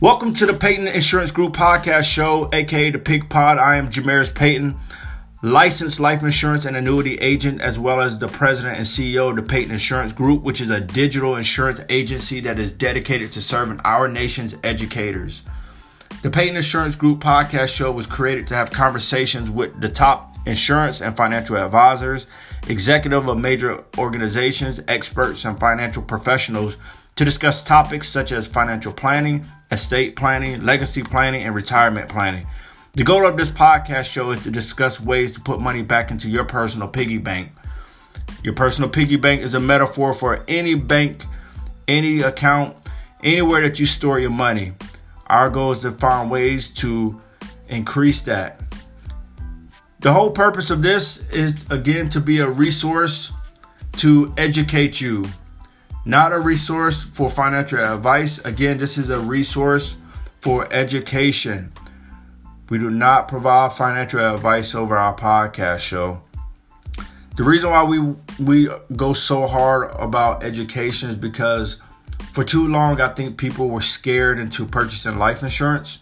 Welcome 0.00 0.32
to 0.34 0.46
the 0.46 0.54
Payton 0.54 0.86
Insurance 0.86 1.32
Group 1.32 1.54
podcast 1.54 2.04
show, 2.04 2.48
aka 2.52 2.90
the 2.90 3.00
Pig 3.00 3.28
Pod. 3.28 3.58
I 3.58 3.74
am 3.74 3.90
Jamerus 3.90 4.32
Payton, 4.32 4.76
licensed 5.42 5.98
life 5.98 6.22
insurance 6.22 6.66
and 6.66 6.76
annuity 6.76 7.16
agent, 7.16 7.60
as 7.60 7.80
well 7.80 8.00
as 8.00 8.16
the 8.16 8.28
president 8.28 8.76
and 8.76 8.86
CEO 8.86 9.30
of 9.30 9.34
the 9.34 9.42
Payton 9.42 9.72
Insurance 9.72 10.12
Group, 10.12 10.42
which 10.42 10.60
is 10.60 10.70
a 10.70 10.80
digital 10.80 11.34
insurance 11.34 11.80
agency 11.88 12.38
that 12.42 12.60
is 12.60 12.72
dedicated 12.72 13.32
to 13.32 13.42
serving 13.42 13.80
our 13.80 14.06
nation's 14.06 14.54
educators. 14.62 15.42
The 16.22 16.30
Payton 16.30 16.54
Insurance 16.54 16.94
Group 16.94 17.18
podcast 17.18 17.74
show 17.74 17.90
was 17.90 18.06
created 18.06 18.46
to 18.46 18.54
have 18.54 18.70
conversations 18.70 19.50
with 19.50 19.80
the 19.80 19.88
top 19.88 20.36
insurance 20.46 21.00
and 21.02 21.16
financial 21.16 21.56
advisors, 21.56 22.28
executive 22.68 23.26
of 23.26 23.36
major 23.36 23.84
organizations, 23.98 24.80
experts, 24.86 25.44
and 25.44 25.58
financial 25.58 26.04
professionals 26.04 26.76
to 27.18 27.24
discuss 27.24 27.64
topics 27.64 28.08
such 28.08 28.30
as 28.30 28.46
financial 28.46 28.92
planning, 28.92 29.44
estate 29.72 30.14
planning, 30.14 30.62
legacy 30.62 31.02
planning, 31.02 31.42
and 31.42 31.52
retirement 31.52 32.08
planning. 32.08 32.46
The 32.94 33.02
goal 33.02 33.26
of 33.26 33.36
this 33.36 33.50
podcast 33.50 34.04
show 34.04 34.30
is 34.30 34.44
to 34.44 34.52
discuss 34.52 35.00
ways 35.00 35.32
to 35.32 35.40
put 35.40 35.58
money 35.58 35.82
back 35.82 36.12
into 36.12 36.28
your 36.28 36.44
personal 36.44 36.86
piggy 36.86 37.18
bank. 37.18 37.50
Your 38.44 38.54
personal 38.54 38.88
piggy 38.88 39.16
bank 39.16 39.40
is 39.40 39.54
a 39.54 39.58
metaphor 39.60 40.14
for 40.14 40.44
any 40.46 40.76
bank, 40.76 41.24
any 41.88 42.20
account, 42.20 42.76
anywhere 43.24 43.62
that 43.62 43.80
you 43.80 43.86
store 43.86 44.20
your 44.20 44.30
money. 44.30 44.74
Our 45.26 45.50
goal 45.50 45.72
is 45.72 45.80
to 45.80 45.90
find 45.90 46.30
ways 46.30 46.70
to 46.74 47.20
increase 47.68 48.20
that. 48.22 48.60
The 49.98 50.12
whole 50.12 50.30
purpose 50.30 50.70
of 50.70 50.82
this 50.82 51.28
is 51.30 51.68
again 51.68 52.10
to 52.10 52.20
be 52.20 52.38
a 52.38 52.48
resource 52.48 53.32
to 53.96 54.32
educate 54.36 55.00
you 55.00 55.24
not 56.08 56.32
a 56.32 56.40
resource 56.40 57.04
for 57.04 57.28
financial 57.28 57.84
advice. 57.84 58.38
Again, 58.38 58.78
this 58.78 58.96
is 58.96 59.10
a 59.10 59.20
resource 59.20 59.98
for 60.40 60.66
education. 60.72 61.70
We 62.70 62.78
do 62.78 62.88
not 62.88 63.28
provide 63.28 63.74
financial 63.74 64.34
advice 64.34 64.74
over 64.74 64.96
our 64.96 65.14
podcast 65.14 65.80
show. 65.80 66.22
The 67.36 67.44
reason 67.44 67.68
why 67.68 67.84
we 67.84 68.00
we 68.42 68.70
go 68.96 69.12
so 69.12 69.46
hard 69.46 69.90
about 69.98 70.42
education 70.42 71.10
is 71.10 71.16
because 71.18 71.76
for 72.32 72.42
too 72.42 72.68
long 72.68 73.02
I 73.02 73.08
think 73.08 73.36
people 73.36 73.68
were 73.68 73.82
scared 73.82 74.38
into 74.38 74.64
purchasing 74.64 75.18
life 75.18 75.42
insurance. 75.42 75.98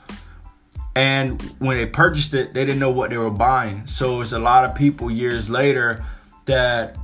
And 0.95 1.43
when 1.59 1.79
they 1.79 1.87
purchased 1.87 2.33
it, 2.33 2.55
they 2.55 2.65
didn't 2.65 2.79
know 2.79 2.93
what 2.93 3.11
they 3.11 3.19
were 3.19 3.29
buying. 3.29 3.89
So 3.89 4.21
it's 4.21 4.31
a 4.31 4.39
lot 4.39 4.65
of 4.65 4.77
people 4.77 5.11
years 5.11 5.51
later 5.51 6.05
that 6.45 6.97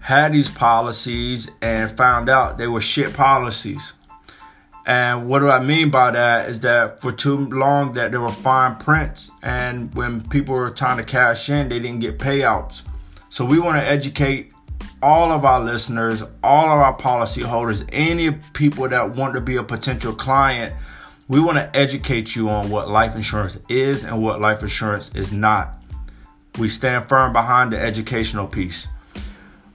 had 0.00 0.32
these 0.32 0.48
policies 0.48 1.50
and 1.60 1.94
found 1.96 2.28
out 2.28 2.58
they 2.58 2.66
were 2.66 2.80
shit 2.80 3.14
policies. 3.14 3.92
And 4.86 5.28
what 5.28 5.40
do 5.40 5.50
I 5.50 5.60
mean 5.60 5.90
by 5.90 6.10
that 6.10 6.48
is 6.48 6.60
that 6.60 7.00
for 7.00 7.12
too 7.12 7.46
long 7.50 7.92
that 7.94 8.10
there 8.10 8.20
were 8.20 8.30
fine 8.30 8.76
prints 8.76 9.30
and 9.42 9.94
when 9.94 10.26
people 10.28 10.54
were 10.54 10.70
trying 10.70 10.96
to 10.96 11.04
cash 11.04 11.50
in, 11.50 11.68
they 11.68 11.78
didn't 11.78 12.00
get 12.00 12.18
payouts. 12.18 12.82
So 13.28 13.44
we 13.44 13.60
want 13.60 13.76
to 13.76 13.86
educate 13.86 14.52
all 15.02 15.32
of 15.32 15.44
our 15.44 15.60
listeners, 15.60 16.22
all 16.42 16.64
of 16.64 16.78
our 16.78 16.96
policyholders, 16.96 17.88
any 17.92 18.32
people 18.52 18.88
that 18.88 19.14
want 19.14 19.34
to 19.34 19.40
be 19.40 19.56
a 19.56 19.62
potential 19.62 20.14
client. 20.14 20.74
We 21.28 21.40
want 21.40 21.58
to 21.58 21.76
educate 21.78 22.34
you 22.34 22.48
on 22.48 22.70
what 22.70 22.88
life 22.88 23.14
insurance 23.14 23.58
is 23.68 24.02
and 24.02 24.20
what 24.22 24.40
life 24.40 24.62
insurance 24.62 25.14
is 25.14 25.30
not. 25.30 25.78
We 26.58 26.68
stand 26.68 27.08
firm 27.08 27.32
behind 27.32 27.72
the 27.72 27.80
educational 27.80 28.46
piece. 28.46 28.88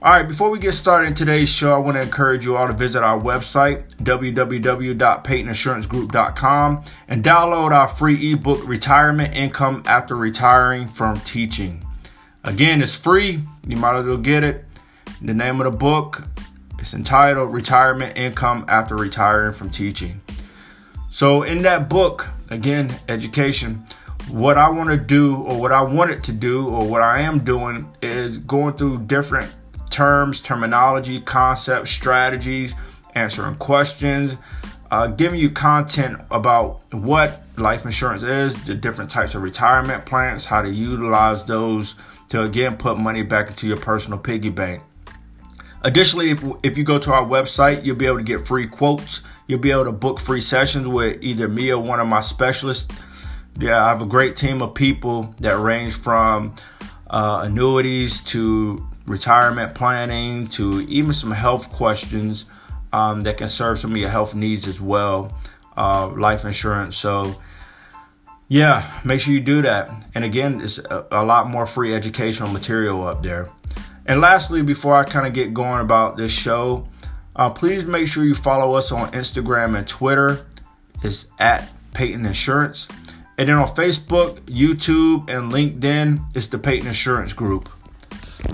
All 0.06 0.12
right, 0.12 0.28
before 0.28 0.50
we 0.50 0.58
get 0.60 0.74
started 0.74 1.08
in 1.08 1.14
today's 1.14 1.48
show, 1.48 1.74
I 1.74 1.78
want 1.78 1.96
to 1.96 2.00
encourage 2.00 2.44
you 2.44 2.56
all 2.56 2.68
to 2.68 2.72
visit 2.72 3.02
our 3.02 3.18
website, 3.18 3.88
www.paytoninsurancegroup.com, 3.96 6.84
and 7.08 7.24
download 7.24 7.72
our 7.72 7.88
free 7.88 8.32
ebook, 8.32 8.64
Retirement 8.68 9.34
Income 9.34 9.82
After 9.84 10.14
Retiring 10.14 10.86
from 10.86 11.18
Teaching. 11.22 11.84
Again, 12.44 12.82
it's 12.82 12.96
free. 12.96 13.42
You 13.66 13.76
might 13.78 13.98
as 13.98 14.06
well 14.06 14.16
get 14.16 14.44
it. 14.44 14.64
The 15.22 15.34
name 15.34 15.60
of 15.60 15.72
the 15.72 15.76
book 15.76 16.22
is 16.78 16.94
entitled 16.94 17.52
Retirement 17.52 18.16
Income 18.16 18.66
After 18.68 18.94
Retiring 18.94 19.50
from 19.50 19.70
Teaching. 19.70 20.20
So, 21.10 21.42
in 21.42 21.62
that 21.62 21.88
book, 21.88 22.28
again, 22.50 22.94
education, 23.08 23.84
what 24.30 24.56
I 24.56 24.70
want 24.70 24.88
to 24.88 24.96
do, 24.96 25.42
or 25.42 25.60
what 25.60 25.72
I 25.72 25.82
wanted 25.82 26.22
to 26.22 26.32
do, 26.32 26.68
or 26.68 26.86
what 26.86 27.02
I 27.02 27.22
am 27.22 27.40
doing, 27.40 27.92
is 28.02 28.38
going 28.38 28.74
through 28.74 29.06
different 29.06 29.52
terms, 29.96 30.42
terminology, 30.42 31.18
concepts, 31.18 31.90
strategies, 31.90 32.74
answering 33.14 33.54
questions, 33.54 34.36
uh, 34.90 35.06
giving 35.06 35.40
you 35.40 35.48
content 35.48 36.20
about 36.30 36.82
what 36.92 37.40
life 37.56 37.86
insurance 37.86 38.22
is, 38.22 38.62
the 38.66 38.74
different 38.74 39.08
types 39.08 39.34
of 39.34 39.42
retirement 39.42 40.04
plans, 40.04 40.44
how 40.44 40.60
to 40.60 40.68
utilize 40.70 41.46
those 41.46 41.94
to 42.28 42.42
again 42.42 42.76
put 42.76 42.98
money 42.98 43.22
back 43.22 43.48
into 43.48 43.66
your 43.66 43.78
personal 43.78 44.18
piggy 44.18 44.50
bank. 44.50 44.82
Additionally, 45.82 46.30
if, 46.30 46.44
if 46.62 46.76
you 46.76 46.84
go 46.84 46.98
to 46.98 47.12
our 47.12 47.24
website, 47.24 47.82
you'll 47.82 47.96
be 47.96 48.06
able 48.06 48.18
to 48.18 48.22
get 48.22 48.46
free 48.46 48.66
quotes. 48.66 49.22
You'll 49.46 49.60
be 49.60 49.70
able 49.70 49.84
to 49.84 49.92
book 49.92 50.20
free 50.20 50.42
sessions 50.42 50.86
with 50.86 51.24
either 51.24 51.48
me 51.48 51.70
or 51.70 51.78
one 51.78 52.00
of 52.00 52.06
my 52.06 52.20
specialists. 52.20 52.86
Yeah, 53.58 53.82
I 53.82 53.88
have 53.88 54.02
a 54.02 54.06
great 54.06 54.36
team 54.36 54.60
of 54.60 54.74
people 54.74 55.34
that 55.40 55.58
range 55.58 55.96
from 55.96 56.54
uh, 57.08 57.40
annuities 57.44 58.20
to 58.24 58.86
retirement 59.06 59.74
planning 59.74 60.46
to 60.48 60.80
even 60.82 61.12
some 61.12 61.30
health 61.30 61.70
questions 61.70 62.46
um, 62.92 63.22
that 63.24 63.36
can 63.36 63.48
serve 63.48 63.78
some 63.78 63.92
of 63.92 63.96
your 63.96 64.10
health 64.10 64.34
needs 64.34 64.66
as 64.66 64.80
well, 64.80 65.36
uh, 65.76 66.08
life 66.08 66.44
insurance. 66.44 66.96
So, 66.96 67.40
yeah, 68.48 69.00
make 69.04 69.20
sure 69.20 69.34
you 69.34 69.40
do 69.40 69.62
that. 69.62 69.88
And 70.14 70.24
again, 70.24 70.60
it's 70.60 70.78
a, 70.78 71.06
a 71.10 71.24
lot 71.24 71.48
more 71.48 71.66
free 71.66 71.94
educational 71.94 72.50
material 72.50 73.06
up 73.06 73.22
there. 73.22 73.48
And 74.06 74.20
lastly, 74.20 74.62
before 74.62 74.94
I 74.94 75.04
kind 75.04 75.26
of 75.26 75.32
get 75.32 75.52
going 75.52 75.80
about 75.80 76.16
this 76.16 76.32
show, 76.32 76.86
uh, 77.34 77.50
please 77.50 77.86
make 77.86 78.06
sure 78.06 78.24
you 78.24 78.34
follow 78.34 78.74
us 78.74 78.92
on 78.92 79.10
Instagram 79.12 79.76
and 79.76 79.86
Twitter. 79.86 80.46
It's 81.02 81.26
at 81.38 81.68
Payton 81.92 82.24
Insurance. 82.24 82.88
And 83.36 83.48
then 83.48 83.56
on 83.56 83.66
Facebook, 83.66 84.40
YouTube, 84.42 85.28
and 85.28 85.52
LinkedIn, 85.52 86.24
it's 86.34 86.46
the 86.46 86.58
Payton 86.58 86.86
Insurance 86.86 87.34
Group. 87.34 87.68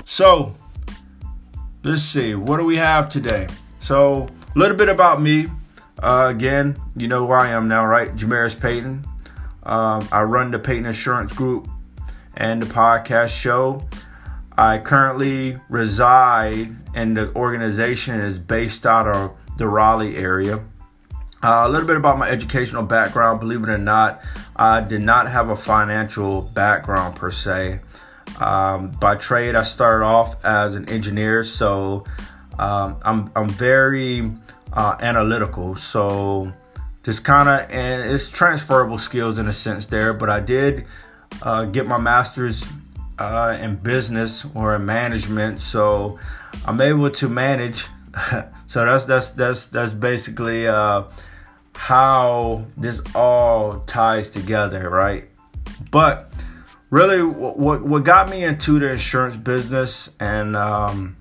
So, 0.04 0.54
let's 1.82 2.02
see, 2.02 2.34
what 2.34 2.58
do 2.58 2.64
we 2.64 2.76
have 2.76 3.08
today? 3.08 3.48
So, 3.80 4.26
a 4.54 4.58
little 4.58 4.76
bit 4.76 4.88
about 4.88 5.20
me. 5.20 5.46
Uh, 5.98 6.28
again, 6.30 6.76
you 6.96 7.08
know 7.08 7.26
who 7.26 7.32
I 7.32 7.48
am 7.48 7.68
now, 7.68 7.86
right? 7.86 8.14
Jamerus 8.14 8.58
Payton. 8.58 9.04
Um, 9.62 10.08
I 10.10 10.22
run 10.22 10.50
the 10.50 10.58
Payton 10.58 10.86
Insurance 10.86 11.32
Group 11.32 11.68
and 12.36 12.62
the 12.62 12.66
podcast 12.66 13.38
show. 13.38 13.86
I 14.56 14.78
currently 14.78 15.58
reside, 15.68 16.76
and 16.94 17.16
the 17.16 17.34
organization 17.36 18.20
is 18.20 18.38
based 18.38 18.86
out 18.86 19.08
of 19.08 19.36
the 19.56 19.68
Raleigh 19.68 20.16
area. 20.16 20.64
Uh, 21.44 21.64
a 21.66 21.68
little 21.68 21.86
bit 21.86 21.96
about 21.96 22.18
my 22.18 22.28
educational 22.28 22.82
background. 22.82 23.40
Believe 23.40 23.62
it 23.62 23.68
or 23.68 23.78
not, 23.78 24.22
I 24.54 24.80
did 24.80 25.00
not 25.00 25.28
have 25.28 25.48
a 25.48 25.56
financial 25.56 26.42
background 26.42 27.16
per 27.16 27.30
se. 27.30 27.80
Um, 28.40 28.90
by 28.90 29.16
trade, 29.16 29.54
I 29.54 29.62
started 29.62 30.04
off 30.04 30.42
as 30.44 30.74
an 30.74 30.88
engineer, 30.88 31.42
so 31.42 32.04
um, 32.58 32.96
I'm 33.02 33.30
I'm 33.36 33.48
very 33.48 34.32
uh, 34.72 34.96
analytical. 35.00 35.76
So 35.76 36.52
just 37.02 37.24
kind 37.24 37.48
of 37.48 37.70
and 37.70 38.10
it's 38.10 38.30
transferable 38.30 38.98
skills 38.98 39.38
in 39.38 39.48
a 39.48 39.52
sense 39.52 39.86
there. 39.86 40.12
But 40.12 40.30
I 40.30 40.40
did 40.40 40.86
uh, 41.42 41.64
get 41.66 41.86
my 41.86 41.98
master's 41.98 42.64
uh, 43.18 43.56
in 43.60 43.76
business 43.76 44.46
or 44.54 44.74
in 44.74 44.86
management, 44.86 45.60
so 45.60 46.18
I'm 46.64 46.80
able 46.80 47.10
to 47.10 47.28
manage. 47.28 47.86
so 48.66 48.84
that's 48.84 49.04
that's 49.04 49.30
that's 49.30 49.66
that's 49.66 49.92
basically 49.92 50.66
uh, 50.66 51.04
how 51.74 52.64
this 52.76 53.00
all 53.14 53.80
ties 53.80 54.30
together, 54.30 54.90
right? 54.90 55.28
But 55.90 56.32
really 56.92 57.22
what 57.22 57.82
what 57.82 58.04
got 58.04 58.28
me 58.28 58.44
into 58.44 58.78
the 58.78 58.90
insurance 58.90 59.34
business 59.34 60.10
and 60.20 60.54
um, 60.54 61.16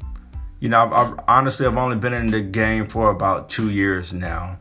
you 0.59 0.67
know 0.67 0.83
I've, 0.83 0.91
I've, 0.91 1.19
honestly 1.29 1.65
I've 1.65 1.77
only 1.77 1.95
been 1.95 2.13
in 2.13 2.27
the 2.27 2.41
game 2.41 2.87
for 2.87 3.09
about 3.09 3.49
two 3.49 3.71
years 3.71 4.13
now. 4.13 4.57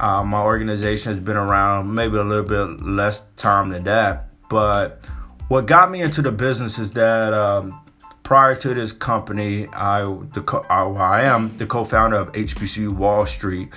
Uh, 0.00 0.24
my 0.24 0.42
organization 0.42 1.12
has 1.12 1.20
been 1.20 1.36
around 1.36 1.94
maybe 1.94 2.16
a 2.16 2.24
little 2.24 2.44
bit 2.44 2.84
less 2.84 3.20
time 3.36 3.68
than 3.68 3.84
that, 3.84 4.28
but 4.50 5.08
what 5.46 5.66
got 5.66 5.88
me 5.90 6.02
into 6.02 6.20
the 6.20 6.32
business 6.32 6.80
is 6.80 6.90
that 6.92 7.32
um, 7.32 7.80
prior 8.24 8.56
to 8.56 8.74
this 8.74 8.90
company, 8.90 9.68
I 9.68 10.00
the 10.32 10.42
co- 10.42 10.66
I, 10.68 10.82
I 10.82 11.22
am 11.22 11.56
the 11.58 11.66
co-founder 11.66 12.16
of 12.16 12.32
HBCU 12.32 12.92
Wall 12.92 13.24
Street, 13.24 13.72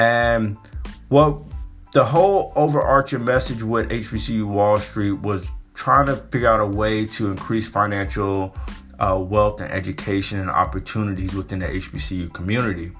and 0.00 0.58
what 1.10 1.40
the 1.92 2.04
whole 2.04 2.52
overarching 2.56 3.24
message 3.24 3.62
with 3.62 3.88
HBCU 3.90 4.46
Wall 4.46 4.80
Street 4.80 5.12
was 5.12 5.48
trying 5.74 6.06
to 6.06 6.16
figure 6.16 6.48
out 6.48 6.60
a 6.60 6.66
way 6.66 7.06
to 7.06 7.30
increase 7.30 7.68
financial 7.68 8.54
uh, 8.98 9.18
wealth 9.18 9.60
and 9.60 9.70
education 9.72 10.40
and 10.40 10.50
opportunities 10.50 11.34
within 11.34 11.60
the 11.60 11.66
HBCU 11.66 12.32
community. 12.32 12.92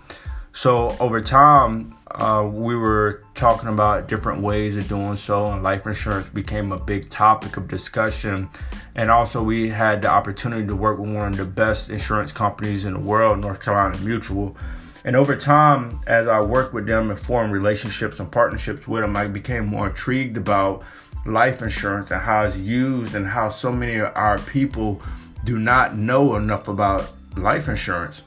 So 0.54 0.94
over 1.00 1.20
time, 1.20 1.96
uh, 2.10 2.46
we 2.50 2.76
were 2.76 3.24
talking 3.34 3.70
about 3.70 4.06
different 4.06 4.42
ways 4.42 4.76
of 4.76 4.86
doing 4.86 5.16
so, 5.16 5.46
and 5.46 5.62
life 5.62 5.86
insurance 5.86 6.28
became 6.28 6.72
a 6.72 6.78
big 6.78 7.08
topic 7.08 7.56
of 7.56 7.68
discussion. 7.68 8.50
And 8.94 9.10
also, 9.10 9.42
we 9.42 9.70
had 9.70 10.02
the 10.02 10.08
opportunity 10.08 10.66
to 10.66 10.76
work 10.76 10.98
with 10.98 11.14
one 11.14 11.32
of 11.32 11.38
the 11.38 11.46
best 11.46 11.88
insurance 11.88 12.32
companies 12.32 12.84
in 12.84 12.92
the 12.92 13.00
world, 13.00 13.38
North 13.38 13.62
Carolina 13.62 13.96
Mutual. 13.98 14.54
And 15.04 15.16
over 15.16 15.34
time, 15.34 16.00
as 16.06 16.28
I 16.28 16.40
worked 16.40 16.74
with 16.74 16.86
them 16.86 17.08
and 17.08 17.18
formed 17.18 17.52
relationships 17.52 18.20
and 18.20 18.30
partnerships 18.30 18.86
with 18.86 19.00
them, 19.02 19.16
I 19.16 19.28
became 19.28 19.66
more 19.66 19.88
intrigued 19.88 20.36
about 20.36 20.84
life 21.24 21.62
insurance 21.62 22.10
and 22.10 22.20
how 22.20 22.42
it's 22.42 22.58
used 22.58 23.14
and 23.14 23.26
how 23.26 23.48
so 23.48 23.70
many 23.70 23.98
of 23.98 24.12
our 24.14 24.38
people 24.38 25.00
do 25.44 25.58
not 25.58 25.96
know 25.96 26.36
enough 26.36 26.68
about 26.68 27.10
life 27.36 27.68
insurance 27.68 28.22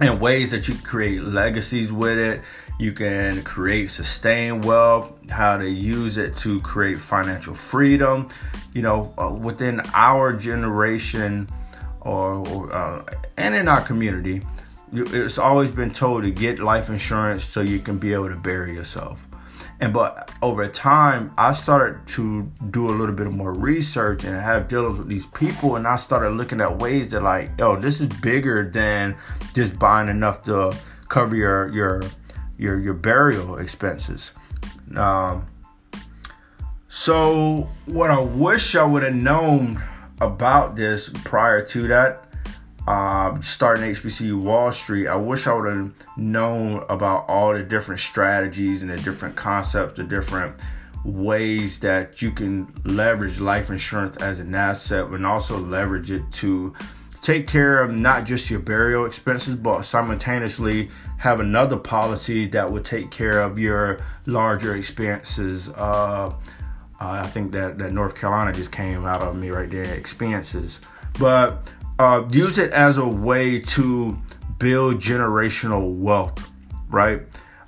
and 0.00 0.20
ways 0.20 0.50
that 0.50 0.68
you 0.68 0.74
create 0.76 1.22
legacies 1.22 1.92
with 1.92 2.18
it. 2.18 2.42
You 2.78 2.92
can 2.92 3.42
create 3.42 3.88
sustained 3.90 4.64
wealth, 4.64 5.30
how 5.30 5.56
to 5.56 5.70
use 5.70 6.16
it 6.16 6.36
to 6.38 6.60
create 6.60 7.00
financial 7.00 7.54
freedom. 7.54 8.28
You 8.72 8.82
know, 8.82 9.14
uh, 9.16 9.30
within 9.30 9.80
our 9.94 10.32
generation 10.32 11.48
or, 12.00 12.46
or 12.48 12.72
uh, 12.72 13.04
and 13.36 13.54
in 13.54 13.68
our 13.68 13.80
community, 13.80 14.42
it's 14.92 15.38
always 15.38 15.70
been 15.70 15.92
told 15.92 16.24
to 16.24 16.30
get 16.30 16.58
life 16.58 16.88
insurance 16.88 17.44
so 17.44 17.60
you 17.60 17.78
can 17.78 17.98
be 17.98 18.12
able 18.12 18.28
to 18.28 18.36
bury 18.36 18.74
yourself. 18.74 19.26
And 19.80 19.92
but 19.92 20.30
over 20.40 20.68
time, 20.68 21.32
I 21.36 21.52
started 21.52 22.06
to 22.08 22.50
do 22.70 22.86
a 22.86 22.94
little 22.94 23.14
bit 23.14 23.30
more 23.30 23.52
research 23.52 24.24
and 24.24 24.34
have 24.34 24.68
dealings 24.68 24.98
with 24.98 25.08
these 25.08 25.26
people, 25.26 25.76
and 25.76 25.86
I 25.86 25.96
started 25.96 26.30
looking 26.30 26.60
at 26.60 26.78
ways 26.78 27.10
that 27.10 27.22
like, 27.22 27.60
oh, 27.60 27.76
this 27.76 28.00
is 28.00 28.06
bigger 28.06 28.68
than 28.70 29.16
just 29.52 29.78
buying 29.78 30.08
enough 30.08 30.44
to 30.44 30.76
cover 31.08 31.36
your 31.36 31.68
your 31.68 32.02
your 32.56 32.78
your 32.78 32.94
burial 32.94 33.58
expenses. 33.58 34.32
Um, 34.96 35.46
so 36.88 37.68
what 37.86 38.10
I 38.10 38.20
wish 38.20 38.76
I 38.76 38.84
would 38.84 39.02
have 39.02 39.14
known 39.14 39.82
about 40.20 40.76
this 40.76 41.08
prior 41.24 41.64
to 41.66 41.88
that 41.88 42.23
uh, 42.86 43.40
starting 43.40 43.90
HBCU 43.90 44.42
Wall 44.42 44.70
Street, 44.70 45.08
I 45.08 45.16
wish 45.16 45.46
I 45.46 45.54
would 45.54 45.72
have 45.72 45.92
known 46.16 46.84
about 46.88 47.28
all 47.28 47.54
the 47.54 47.62
different 47.62 48.00
strategies 48.00 48.82
and 48.82 48.90
the 48.90 48.96
different 48.96 49.36
concepts, 49.36 49.96
the 49.96 50.04
different 50.04 50.56
ways 51.04 51.78
that 51.80 52.22
you 52.22 52.30
can 52.30 52.72
leverage 52.84 53.40
life 53.40 53.70
insurance 53.70 54.16
as 54.18 54.38
an 54.38 54.54
asset 54.54 55.06
and 55.06 55.26
also 55.26 55.58
leverage 55.58 56.10
it 56.10 56.22
to 56.32 56.74
take 57.20 57.46
care 57.46 57.82
of 57.82 57.90
not 57.90 58.24
just 58.24 58.50
your 58.50 58.60
burial 58.60 59.06
expenses, 59.06 59.54
but 59.54 59.82
simultaneously 59.82 60.90
have 61.16 61.40
another 61.40 61.76
policy 61.76 62.46
that 62.46 62.70
would 62.70 62.84
take 62.84 63.10
care 63.10 63.40
of 63.40 63.58
your 63.58 63.98
larger 64.26 64.76
expenses. 64.76 65.70
Uh, 65.70 66.26
uh, 66.26 66.32
I 67.00 67.26
think 67.26 67.52
that, 67.52 67.78
that 67.78 67.92
North 67.92 68.14
Carolina 68.14 68.52
just 68.52 68.72
came 68.72 69.06
out 69.06 69.22
of 69.22 69.36
me 69.36 69.48
right 69.48 69.70
there, 69.70 69.94
expenses. 69.94 70.80
But 71.18 71.72
uh, 71.98 72.26
use 72.30 72.58
it 72.58 72.72
as 72.72 72.98
a 72.98 73.06
way 73.06 73.60
to 73.60 74.18
build 74.58 74.96
generational 74.96 75.94
wealth, 75.94 76.50
right? 76.88 77.22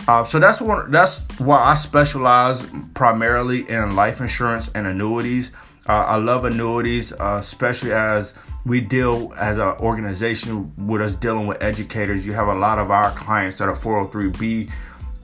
Uh, 0.09 0.23
so 0.23 0.39
that's 0.39 0.61
one. 0.61 0.91
That's 0.91 1.25
why 1.39 1.59
I 1.59 1.75
specialize 1.75 2.65
primarily 2.95 3.69
in 3.69 3.97
life 3.97 4.21
insurance 4.21 4.71
and 4.75 4.87
annuities. 4.87 5.53
Uh, 5.89 6.05
I 6.05 6.17
love 6.17 6.45
annuities, 6.45 7.13
uh, 7.13 7.37
especially 7.39 7.93
as 7.93 8.35
we 8.65 8.81
deal 8.81 9.33
as 9.37 9.59
an 9.59 9.69
organization 9.79 10.73
with 10.87 11.01
us 11.01 11.15
dealing 11.15 11.47
with 11.47 11.63
educators. 11.63 12.27
You 12.27 12.33
have 12.33 12.49
a 12.49 12.55
lot 12.55 12.79
of 12.79 12.91
our 12.91 13.11
clients 13.13 13.59
that 13.59 13.69
are 13.69 13.75
403b 13.75 14.71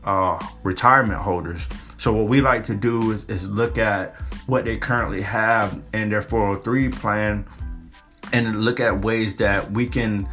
uh, 0.04 0.46
retirement 0.62 1.20
holders. 1.20 1.68
So 1.96 2.12
what 2.12 2.28
we 2.28 2.40
like 2.40 2.64
to 2.64 2.74
do 2.74 3.10
is, 3.12 3.24
is 3.24 3.48
look 3.48 3.78
at 3.78 4.16
what 4.46 4.64
they 4.64 4.76
currently 4.76 5.22
have 5.22 5.80
in 5.92 6.10
their 6.10 6.22
403 6.22 6.88
plan 6.88 7.44
and 8.32 8.62
look 8.62 8.80
at 8.80 9.04
ways 9.04 9.36
that 9.36 9.70
we 9.70 9.86
can 9.86 10.28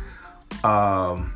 um, 0.63 1.33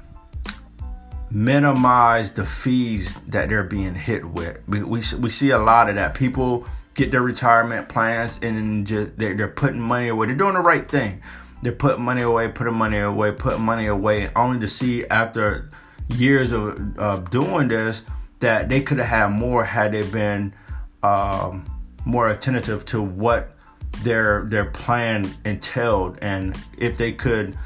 minimize 1.31 2.31
the 2.31 2.45
fees 2.45 3.15
that 3.25 3.49
they're 3.49 3.63
being 3.63 3.95
hit 3.95 4.25
with. 4.25 4.61
We, 4.67 4.83
we, 4.83 5.01
we 5.19 5.29
see 5.29 5.49
a 5.49 5.59
lot 5.59 5.89
of 5.89 5.95
that. 5.95 6.13
People 6.13 6.65
get 6.93 7.11
their 7.11 7.21
retirement 7.21 7.89
plans 7.89 8.39
and 8.41 8.85
just 8.85 9.17
they're, 9.17 9.35
they're 9.35 9.47
putting 9.47 9.79
money 9.81 10.09
away. 10.09 10.27
They're 10.27 10.35
doing 10.35 10.53
the 10.53 10.59
right 10.59 10.87
thing. 10.89 11.21
They're 11.63 11.71
putting 11.71 12.03
money 12.03 12.21
away, 12.21 12.49
putting 12.49 12.75
money 12.75 12.99
away, 12.99 13.31
putting 13.31 13.61
money 13.61 13.87
away, 13.87 14.29
only 14.35 14.59
to 14.59 14.67
see 14.67 15.05
after 15.05 15.69
years 16.09 16.51
of, 16.51 16.97
of 16.97 17.31
doing 17.31 17.69
this 17.69 18.03
that 18.39 18.69
they 18.69 18.81
could 18.81 18.97
have 18.97 19.07
had 19.07 19.27
more 19.31 19.63
had 19.63 19.93
they 19.93 20.03
been 20.03 20.53
um, 21.01 21.65
more 22.05 22.29
attentive 22.29 22.83
to 22.85 23.01
what 23.01 23.55
their 24.01 24.43
their 24.45 24.65
plan 24.65 25.29
entailed 25.45 26.17
and 26.21 26.57
if 26.77 26.97
they 26.97 27.11
could 27.11 27.57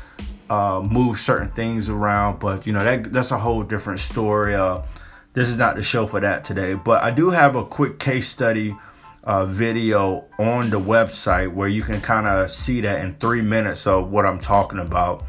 uh, 0.50 0.82
move 0.84 1.20
certain 1.20 1.50
things 1.50 1.90
around. 1.90 2.40
But 2.40 2.68
you 2.68 2.74
know 2.74 2.84
that 2.84 3.12
that's 3.12 3.32
a 3.32 3.38
whole 3.38 3.64
different 3.64 4.00
story. 4.00 4.56
Uh, 4.56 4.84
this 5.34 5.50
is 5.50 5.58
not 5.58 5.76
the 5.76 5.84
show 5.84 6.06
for 6.06 6.20
that 6.20 6.44
today. 6.44 6.74
But 6.74 7.04
I 7.04 7.12
do 7.12 7.30
have 7.30 7.56
a 7.56 7.64
quick 7.64 8.00
case 8.00 8.28
study 8.28 8.76
uh, 9.24 9.46
video 9.46 10.26
on 10.40 10.70
the 10.70 10.80
website 10.80 11.54
where 11.54 11.68
you 11.68 11.82
can 11.82 12.02
kind 12.02 12.26
of 12.26 12.50
see 12.50 12.82
that 12.82 13.04
in 13.04 13.14
three 13.16 13.42
minutes 13.42 13.86
of 13.86 14.10
what 14.10 14.26
I'm 14.26 14.40
talking 14.40 14.80
about. 14.80 15.24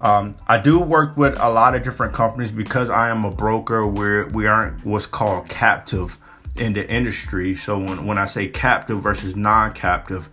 Um, 0.00 0.36
I 0.46 0.58
do 0.58 0.78
work 0.78 1.16
with 1.16 1.36
a 1.40 1.48
lot 1.48 1.74
of 1.74 1.82
different 1.82 2.12
companies 2.12 2.52
because 2.52 2.88
I 2.88 3.08
am 3.08 3.24
a 3.24 3.30
broker. 3.32 3.84
Where 3.84 4.26
we 4.26 4.46
aren't 4.46 4.84
what's 4.84 5.06
called 5.06 5.48
captive 5.48 6.18
in 6.58 6.72
the 6.72 6.88
industry. 6.88 7.54
So 7.54 7.78
when, 7.78 8.06
when 8.06 8.18
I 8.18 8.24
say 8.24 8.48
captive 8.48 9.00
versus 9.00 9.36
non-captive, 9.36 10.28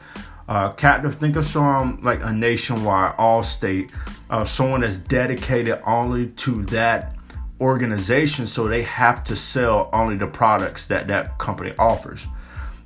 uh, 0.48 0.72
captive, 0.74 1.16
think 1.16 1.36
of 1.36 1.45
someone 1.45 2.01
like 2.01 2.22
a 2.24 2.31
nationwide, 2.31 3.18
Allstate, 3.18 3.92
uh, 4.30 4.44
someone 4.44 4.81
that's 4.81 4.98
dedicated 4.98 5.80
only 5.86 6.27
to 6.27 6.63
that 6.66 7.16
organization, 7.60 8.45
so 8.45 8.68
they 8.68 8.83
have 8.83 9.24
to 9.24 9.36
sell 9.36 9.89
only 9.94 10.18
the 10.18 10.27
products 10.27 10.86
that 10.88 11.07
that 11.07 11.38
company 11.38 11.74
offers. 11.80 12.27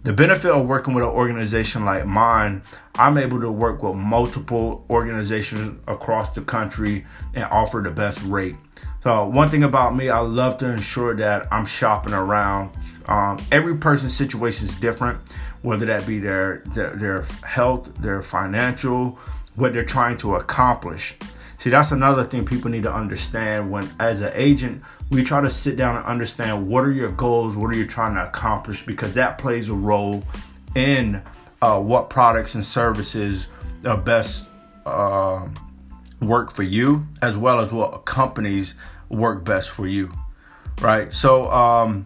The 0.04 0.13
benefit 0.13 0.51
of 0.51 0.66
working 0.66 0.94
with 0.94 1.04
an 1.04 1.10
organization 1.10 1.84
like 1.84 2.06
mine, 2.06 2.62
I'm 2.96 3.18
able 3.18 3.42
to 3.42 3.51
work 3.51 3.84
with 3.84 3.96
multiple 3.96 4.86
organizations 4.90 5.78
across 5.88 6.30
the 6.30 6.42
country 6.42 7.06
and 7.34 7.44
offer 7.46 7.81
the 7.84 7.92
best 7.92 8.24
rate. 8.24 8.56
So, 9.04 9.28
one 9.28 9.50
thing 9.50 9.63
about 9.63 9.96
me, 9.96 10.10
I 10.10 10.20
love 10.20 10.58
to 10.60 10.70
ensure 10.70 11.15
that 11.15 11.51
I'm 11.51 11.65
shopping 11.65 12.13
around 12.13 12.72
um, 13.08 13.39
every 13.51 13.75
person's 13.75 14.13
situation 14.13 14.70
is 14.70 14.75
different, 14.75 15.20
whether 15.63 15.86
that 15.88 16.08
be 16.08 16.20
their, 16.20 16.63
their 16.68 16.96
their 16.96 17.22
health, 17.44 17.94
their 17.96 18.22
financial, 18.22 19.20
what 19.56 19.74
they're 19.74 19.84
trying 19.84 20.15
to 20.18 20.36
accomplish. 20.36 21.15
See, 21.60 21.70
that's 21.70 21.92
another 21.92 22.24
thing 22.24 22.46
people 22.46 22.72
need 22.72 22.84
to 22.84 22.94
understand. 22.94 23.70
When, 23.70 23.88
as 24.00 24.22
an 24.22 24.32
agent, 24.34 24.82
we 25.12 25.24
try 25.24 25.42
to 25.42 25.50
sit 25.50 25.75
down 25.75 25.98
and 25.98 26.06
understand 26.06 26.68
what 26.68 26.86
are 26.86 26.92
your 26.92 27.12
goals, 27.12 27.58
what 27.58 27.70
are 27.70 27.75
you 27.75 27.86
trying 27.86 28.16
to 28.16 28.25
accomplish, 28.25 28.86
because 28.86 29.13
that 29.16 29.38
plays 29.38 29.68
a 29.68 29.74
role 29.74 30.24
in 30.75 31.22
uh, 31.62 31.78
what 31.80 32.10
products 32.10 32.56
and 32.56 32.63
services 32.63 33.48
are 33.86 33.98
best 33.98 34.48
uh, 34.86 35.46
work 36.22 36.50
for 36.50 36.63
you, 36.63 37.06
as 37.22 37.38
well 37.38 37.60
as 37.60 37.74
what 37.74 38.06
companies 38.06 38.75
work 39.10 39.44
best 39.44 39.72
for 39.72 39.86
you, 39.86 40.10
right? 40.80 41.13
So, 41.13 41.51
um, 41.51 42.06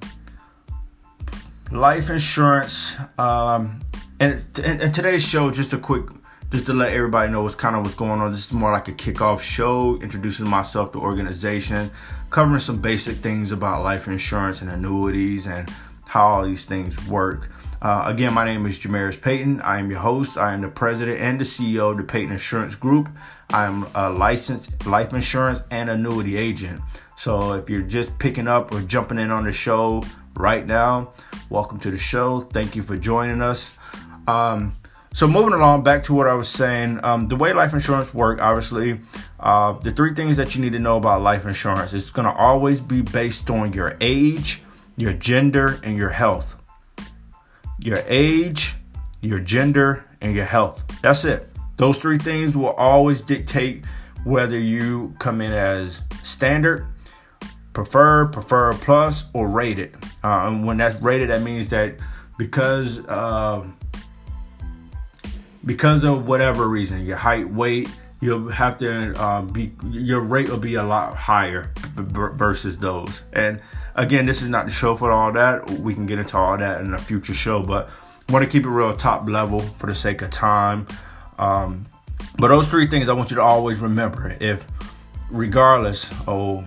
life 1.72 2.10
insurance. 2.10 2.98
Um, 3.19 3.79
and, 4.19 4.43
and, 4.63 4.93
today's 4.93 5.24
show, 5.24 5.51
just 5.51 5.74
a 5.74 5.77
quick, 5.77 6.05
just 6.53 6.67
to 6.67 6.74
let 6.74 6.93
everybody 6.93 7.31
know 7.31 7.41
what's 7.41 7.55
kind 7.55 7.75
of 7.75 7.81
what's 7.81 7.95
going 7.95 8.22
on. 8.22 8.31
This 8.31 8.45
is 8.45 8.53
more 8.53 8.72
like 8.72 8.88
a 8.88 8.91
kickoff 8.91 9.41
show, 9.41 10.00
introducing 10.01 10.48
myself, 10.48 10.91
to 10.91 11.00
the 11.00 11.03
organization, 11.03 11.89
covering 12.29 12.60
some 12.60 12.79
basic 12.79 13.17
things 13.17 13.51
about 13.51 13.83
life 13.83 14.07
insurance 14.07 14.62
and 14.62 14.69
annuities 14.69 15.48
and 15.48 15.67
how 16.05 16.27
all 16.27 16.45
these 16.45 16.63
things 16.63 17.07
work. 17.07 17.50
Uh, 17.81 18.03
again, 18.05 18.36
my 18.36 18.45
name 18.45 18.67
is 18.67 18.77
Jamerus 18.77 19.19
Payton. 19.19 19.62
I 19.62 19.79
am 19.79 19.89
your 19.89 20.01
host. 20.01 20.38
I 20.38 20.53
am 20.53 20.62
the 20.62 20.67
president 20.67 21.19
and 21.22 21.39
the 21.39 21.43
CEO 21.43 21.89
of 21.89 21.98
the 21.98 22.03
Payton 22.03 22.31
Insurance 22.31 22.75
Group. 22.75 23.10
I 23.50 23.65
am 23.65 23.88
a 23.95 24.12
licensed 24.12 24.86
life 24.86 25.12
insurance 25.12 25.63
and 25.72 25.89
annuity 25.89 26.38
agent. 26.38 26.79
So 27.17 27.53
if 27.53 27.67
you're 27.67 27.81
just 27.81 28.19
picking 28.19 28.48
up 28.48 28.72
or 28.72 28.81
jumping 28.81 29.17
in 29.17 29.31
on 29.31 29.45
the 29.45 29.51
show, 29.51 30.03
right 30.36 30.65
now. 30.65 31.13
Welcome 31.50 31.79
to 31.81 31.91
the 31.91 31.98
show. 31.98 32.41
Thank 32.41 32.75
you 32.75 32.81
for 32.81 32.98
joining 32.98 33.41
us. 33.41 33.77
Um, 34.27 34.74
so 35.13 35.27
moving 35.27 35.53
along, 35.53 35.84
back 35.84 36.03
to 36.05 36.13
what 36.15 36.27
I 36.27 36.34
was 36.34 36.50
saying, 36.50 37.00
um, 37.03 37.27
the 37.27 37.36
way 37.36 37.53
life 37.53 37.72
insurance 37.72 38.15
work, 38.15 38.41
obviously, 38.41 39.00
uh, 39.39 39.74
the 39.74 39.91
three 39.91 40.15
things 40.15 40.38
that 40.38 40.55
you 40.55 40.62
need 40.62 40.74
to 40.74 40.79
know 40.79 40.98
about 40.98 41.22
life 41.22 41.46
insurance, 41.46 41.93
it's 41.93 42.10
going 42.10 42.25
to 42.25 42.34
always 42.34 42.82
be 42.82 43.03
based 43.03 43.51
on 43.51 43.74
your 43.74 43.96
age, 44.01 44.63
your 44.98 45.13
gender, 45.13 45.79
and 45.84 45.96
your 45.96 46.10
health. 46.10 46.55
Your 47.77 48.03
age, 48.08 48.75
your 49.22 49.39
gender, 49.39 50.03
and 50.20 50.36
your 50.36 50.46
health. 50.46 50.84
That's 51.03 51.25
it. 51.25 51.48
Those 51.77 52.00
three 52.00 52.17
things 52.17 52.58
will 52.58 52.74
always 52.74 53.22
dictate 53.22 53.86
whether 54.24 54.58
you 54.58 55.13
come 55.20 55.41
in 55.41 55.53
as 55.53 56.01
standard, 56.24 56.88
preferred, 57.74 58.34
preferred 58.34 58.77
plus, 58.77 59.25
or 59.34 59.48
rated. 59.48 59.93
Uh, 60.24 60.48
and 60.48 60.65
when 60.65 60.77
that's 60.77 61.00
rated, 61.01 61.29
that 61.29 61.43
means 61.43 61.70
that 61.70 62.00
because 62.39 63.05
uh, 63.08 63.63
because 65.65 66.03
of 66.03 66.27
whatever 66.27 66.67
reason, 66.67 67.05
your 67.05 67.17
height, 67.17 67.50
weight, 67.50 67.89
you'll 68.22 68.50
have 68.50 68.77
to 68.77 69.13
uh, 69.20 69.41
be 69.41 69.74
your 69.89 70.22
rate 70.22 70.50
will 70.50 70.58
be 70.58 70.75
a 70.75 70.84
lot 70.84 71.15
higher 71.15 71.72
versus 71.96 72.77
those. 72.77 73.22
And 73.34 73.62
again, 73.96 74.25
this 74.25 74.41
is 74.41 74.48
not 74.48 74.65
the 74.65 74.72
show 74.72 74.96
for 74.96 75.12
all 75.12 75.32
that. 75.34 75.70
We 75.70 75.93
can 75.93 76.05
get 76.05 76.20
into 76.20 76.38
all 76.38 76.58
that 76.58 76.82
in 76.82 76.93
a 76.93 76.98
future 76.98 77.34
show, 77.34 77.62
but 77.62 77.89
want 78.29 78.43
to 78.43 78.50
keep 78.50 78.65
it 78.65 78.70
real 78.70 78.93
top 78.93 79.27
level 79.27 79.60
for 79.60 79.88
the 79.88 79.96
sake 79.96 80.22
of 80.22 80.29
time. 80.29 80.88
Um, 81.38 81.86
but 82.38 82.48
those 82.48 82.70
three 82.70 82.88
things 82.88 83.10
I 83.10 83.13
want 83.13 83.29
you 83.29 83.36
to 83.36 83.43
always 83.43 83.82
remember. 83.82 84.36
If 84.39 84.65
regardless, 85.29 86.12
oh, 86.27 86.63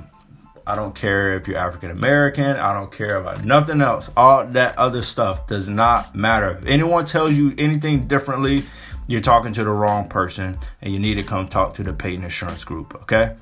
I 0.67 0.75
don't 0.75 0.95
care 0.95 1.35
if 1.35 1.47
you're 1.47 1.59
African 1.59 1.91
American. 1.91 2.57
I 2.57 2.75
don't 2.75 2.91
care 2.91 3.17
about 3.17 3.45
nothing 3.45 3.81
else. 3.81 4.11
All 4.17 4.45
that 4.45 4.76
other 4.76 5.00
stuff 5.00 5.47
does 5.47 5.69
not 5.69 6.15
matter. 6.15 6.50
If 6.50 6.67
anyone 6.67 7.05
tells 7.05 7.35
you 7.35 7.55
anything 7.57 8.09
differently, 8.09 8.65
you're 9.08 9.20
talking 9.20 9.52
to 9.52 9.64
the 9.64 9.70
wrong 9.70 10.08
person, 10.08 10.58
and 10.82 10.92
you 10.92 10.98
need 10.98 11.14
to 11.14 11.22
come 11.22 11.48
talk 11.48 11.75
to 11.75 11.82
the 11.82 11.92
Payton 11.92 12.25
Insurance 12.25 12.64
Group. 12.64 12.94
Okay. 13.02 13.36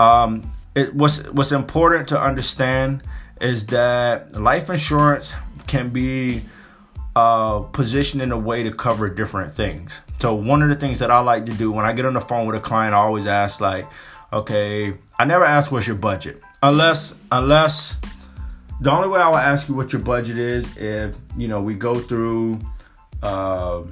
Um, 0.00 0.52
it, 0.74 0.94
what's 0.94 1.18
what's 1.30 1.52
important 1.52 2.08
to 2.08 2.20
understand 2.20 3.02
is 3.40 3.66
that 3.66 4.32
life 4.40 4.70
insurance 4.70 5.34
can 5.66 5.90
be 5.90 6.42
uh, 7.16 7.60
positioned 7.60 8.22
in 8.22 8.32
a 8.32 8.38
way 8.38 8.62
to 8.62 8.72
cover 8.72 9.08
different 9.08 9.54
things. 9.54 10.00
So 10.20 10.34
one 10.34 10.62
of 10.62 10.68
the 10.68 10.74
things 10.74 10.98
that 11.00 11.10
I 11.10 11.20
like 11.20 11.46
to 11.46 11.52
do 11.52 11.70
when 11.70 11.84
I 11.84 11.92
get 11.92 12.06
on 12.06 12.14
the 12.14 12.20
phone 12.20 12.46
with 12.46 12.56
a 12.56 12.60
client, 12.60 12.94
I 12.94 12.98
always 12.98 13.26
ask 13.26 13.60
like, 13.60 13.88
okay, 14.32 14.94
I 15.18 15.24
never 15.24 15.44
ask 15.44 15.70
what's 15.70 15.86
your 15.86 15.96
budget 15.96 16.40
unless 16.62 17.14
unless 17.30 17.98
the 18.80 18.90
only 18.90 19.08
way 19.08 19.20
I 19.20 19.28
will 19.28 19.36
ask 19.36 19.68
you 19.68 19.74
what 19.74 19.92
your 19.92 20.02
budget 20.02 20.38
is 20.38 20.76
if 20.76 21.16
you 21.36 21.48
know 21.48 21.60
we 21.60 21.74
go 21.74 21.98
through. 21.98 22.58
Uh, 23.22 23.84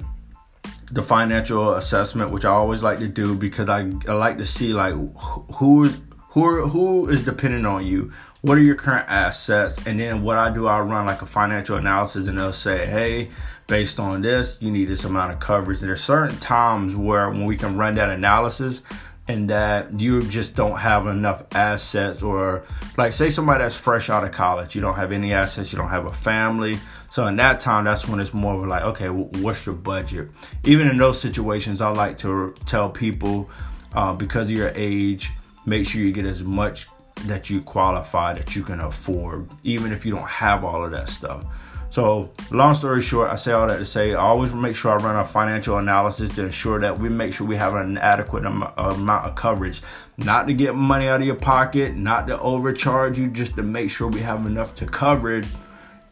the 0.91 1.03
financial 1.03 1.73
assessment, 1.73 2.31
which 2.31 2.45
I 2.45 2.49
always 2.49 2.83
like 2.83 2.99
to 2.99 3.07
do 3.07 3.35
because 3.35 3.69
I, 3.69 3.89
I 4.07 4.13
like 4.13 4.37
to 4.37 4.45
see 4.45 4.73
like 4.73 4.93
who 4.93 5.87
who 6.29 6.67
who 6.67 7.09
is 7.09 7.23
dependent 7.23 7.65
on 7.65 7.85
you. 7.85 8.11
What 8.41 8.57
are 8.57 8.61
your 8.61 8.75
current 8.75 9.07
assets? 9.07 9.85
And 9.87 9.99
then 9.99 10.23
what 10.23 10.37
I 10.37 10.49
do, 10.49 10.67
I 10.67 10.81
run 10.81 11.05
like 11.05 11.21
a 11.21 11.25
financial 11.25 11.77
analysis, 11.77 12.27
and 12.27 12.37
they'll 12.37 12.51
say, 12.51 12.85
hey, 12.85 13.29
based 13.67 13.99
on 13.99 14.21
this, 14.21 14.57
you 14.59 14.69
need 14.69 14.85
this 14.85 15.05
amount 15.05 15.31
of 15.31 15.39
coverage. 15.39 15.79
And 15.79 15.87
there's 15.87 16.03
certain 16.03 16.37
times 16.39 16.95
where 16.95 17.29
when 17.29 17.45
we 17.45 17.55
can 17.55 17.77
run 17.77 17.95
that 17.95 18.09
analysis, 18.09 18.81
and 19.27 19.49
that 19.49 19.99
you 19.99 20.21
just 20.23 20.55
don't 20.55 20.77
have 20.77 21.07
enough 21.07 21.45
assets 21.55 22.21
or 22.21 22.63
like 22.97 23.13
say 23.13 23.29
somebody 23.29 23.63
that's 23.63 23.79
fresh 23.79 24.09
out 24.09 24.23
of 24.23 24.31
college 24.31 24.75
you 24.75 24.81
don't 24.81 24.95
have 24.95 25.11
any 25.13 25.33
assets 25.33 25.71
you 25.71 25.79
don't 25.79 25.89
have 25.89 26.05
a 26.05 26.11
family. 26.11 26.77
So 27.09 27.27
in 27.27 27.35
that 27.37 27.59
time 27.59 27.85
that's 27.85 28.07
when 28.07 28.19
it's 28.19 28.33
more 28.33 28.55
of 28.55 28.65
like 28.65 28.83
okay 28.83 29.09
what's 29.09 29.65
your 29.65 29.75
budget? 29.75 30.29
Even 30.65 30.87
in 30.87 30.97
those 30.97 31.19
situations 31.19 31.79
i 31.79 31.89
like 31.89 32.17
to 32.17 32.53
tell 32.65 32.89
people 32.89 33.49
uh, 33.93 34.13
because 34.13 34.49
of 34.49 34.57
your 34.57 34.71
age 34.75 35.31
make 35.65 35.85
sure 35.85 36.01
you 36.01 36.11
get 36.11 36.25
as 36.25 36.43
much 36.43 36.87
that 37.25 37.49
you 37.49 37.61
qualify 37.61 38.33
that 38.33 38.55
you 38.55 38.63
can 38.63 38.79
afford 38.81 39.47
even 39.63 39.91
if 39.91 40.05
you 40.05 40.13
don't 40.13 40.27
have 40.27 40.63
all 40.65 40.83
of 40.83 40.91
that 40.91 41.09
stuff 41.09 41.45
so, 41.93 42.31
long 42.49 42.73
story 42.73 43.01
short, 43.01 43.29
I 43.29 43.35
say 43.35 43.51
all 43.51 43.67
that 43.67 43.77
to 43.77 43.85
say 43.85 44.15
I 44.15 44.17
always 44.17 44.51
make 44.51 44.75
sure 44.75 44.93
I 44.93 44.95
run 44.95 45.15
a 45.15 45.23
financial 45.23 45.77
analysis 45.77 46.31
to 46.31 46.45
ensure 46.45 46.79
that 46.79 46.97
we 46.97 47.07
make 47.07 47.35
sure 47.35 47.45
we 47.45 47.55
have 47.57 47.75
an 47.75 47.99
adequate 47.99 48.47
amount 48.47 48.75
of 48.79 49.35
coverage. 49.35 49.79
Not 50.17 50.47
to 50.47 50.55
get 50.55 50.73
money 50.73 51.07
out 51.07 51.21
of 51.21 51.27
your 51.27 51.35
pocket, 51.35 51.95
not 51.95 52.25
to 52.29 52.39
overcharge 52.39 53.19
you, 53.19 53.27
just 53.27 53.55
to 53.57 53.61
make 53.61 53.91
sure 53.91 54.07
we 54.07 54.21
have 54.21 54.43
enough 54.47 54.73
to 54.73 54.87
cover 54.87 55.43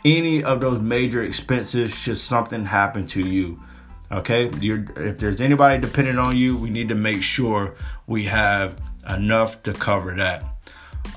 any 0.05 0.43
of 0.43 0.61
those 0.61 0.79
major 0.79 1.23
expenses 1.23 1.91
should 1.91 2.17
something 2.17 2.63
happen 2.63 3.07
to 3.07 3.27
you. 3.27 3.59
Okay, 4.11 4.51
You're, 4.59 4.85
if 4.97 5.17
there's 5.17 5.41
anybody 5.41 5.81
dependent 5.81 6.19
on 6.19 6.37
you, 6.37 6.57
we 6.57 6.69
need 6.69 6.89
to 6.89 6.95
make 6.95 7.23
sure 7.23 7.73
we 8.05 8.25
have 8.25 8.79
enough 9.09 9.63
to 9.63 9.73
cover 9.73 10.13
that. 10.17 10.45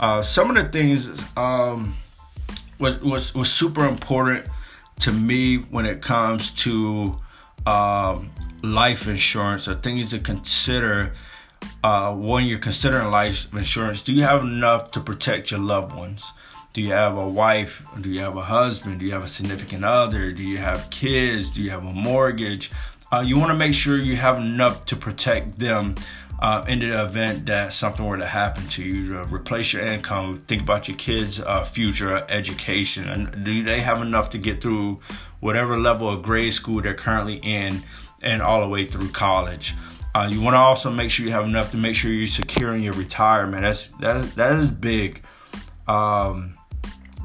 Uh, 0.00 0.23
some 0.23 0.49
of 0.49 0.56
the 0.56 0.73
things 0.73 1.11
um, 1.37 1.94
was, 2.78 3.00
was 3.00 3.35
was 3.35 3.52
super 3.52 3.87
important 3.87 4.47
to 5.00 5.12
me 5.12 5.57
when 5.57 5.87
it 5.87 6.02
comes 6.02 6.50
to 6.50 7.19
um, 7.66 8.31
life 8.62 9.07
insurance 9.09 9.69
or 9.69 9.75
things 9.75 10.11
to 10.11 10.19
consider 10.19 11.12
uh, 11.83 12.12
when 12.14 12.45
you're 12.45 12.59
considering 12.59 13.11
life 13.11 13.49
insurance. 13.54 14.02
Do 14.02 14.12
you 14.12 14.23
have 14.23 14.43
enough 14.43 14.93
to 14.93 15.00
protect 15.00 15.50
your 15.50 15.61
loved 15.61 15.95
ones? 15.95 16.25
Do 16.73 16.81
you 16.81 16.93
have 16.93 17.16
a 17.16 17.28
wife? 17.28 17.83
Do 18.00 18.11
you 18.11 18.21
have 18.21 18.37
a 18.37 18.43
husband? 18.43 18.99
Do 18.99 19.07
you 19.07 19.12
have 19.12 19.23
a 19.23 19.28
significant 19.28 19.85
other? 19.85 20.33
Do 20.33 20.43
you 20.43 20.59
have 20.59 20.90
kids? 20.90 21.50
Do 21.50 21.62
you 21.62 21.71
have 21.71 21.85
a 21.85 21.93
mortgage? 21.93 22.71
Uh, 23.12 23.21
you 23.21 23.38
want 23.38 23.50
to 23.50 23.57
make 23.57 23.75
sure 23.75 23.97
you 23.97 24.16
have 24.16 24.38
enough 24.38 24.87
to 24.87 24.97
protect 24.97 25.59
them 25.61 25.95
uh, 26.44 26.62
in 26.68 26.80
the 26.80 27.02
event 27.02 27.46
that 27.46 27.72
something 27.72 28.04
were 28.04 28.18
to 28.18 28.26
happen 28.26 28.68
to 28.68 28.82
you, 28.84 29.14
to 29.14 29.24
replace 29.34 29.72
your 29.72 29.82
income, 29.82 30.44
think 30.46 30.60
about 30.60 30.86
your 30.86 30.96
kids' 30.98 31.40
uh, 31.40 31.64
future 31.64 32.22
education, 32.28 33.08
and 33.08 33.46
do 33.46 33.64
they 33.64 33.80
have 33.80 34.02
enough 34.02 34.28
to 34.28 34.36
get 34.36 34.60
through 34.60 35.00
whatever 35.40 35.78
level 35.78 36.06
of 36.06 36.22
grade 36.22 36.52
school 36.52 36.82
they're 36.82 36.92
currently 36.92 37.36
in, 37.36 37.82
and 38.20 38.42
all 38.42 38.60
the 38.60 38.68
way 38.68 38.86
through 38.86 39.08
college. 39.08 39.72
Uh, 40.14 40.28
you 40.30 40.42
want 40.42 40.52
to 40.52 40.58
also 40.58 40.90
make 40.90 41.10
sure 41.10 41.24
you 41.24 41.32
have 41.32 41.46
enough 41.46 41.70
to 41.70 41.78
make 41.78 41.96
sure 41.96 42.12
you're 42.12 42.28
securing 42.28 42.82
your 42.82 42.92
retirement. 42.92 43.62
That's 43.62 43.86
that 44.00 44.34
that 44.34 44.52
is 44.56 44.70
big. 44.70 45.24
Um, 45.88 46.58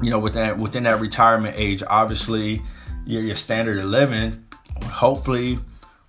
you 0.02 0.08
know, 0.08 0.18
within 0.18 0.58
within 0.58 0.84
that 0.84 0.98
retirement 0.98 1.56
age, 1.58 1.82
obviously 1.86 2.62
your, 3.04 3.20
your 3.20 3.36
standard 3.36 3.76
of 3.76 3.84
living, 3.84 4.46
hopefully 4.82 5.58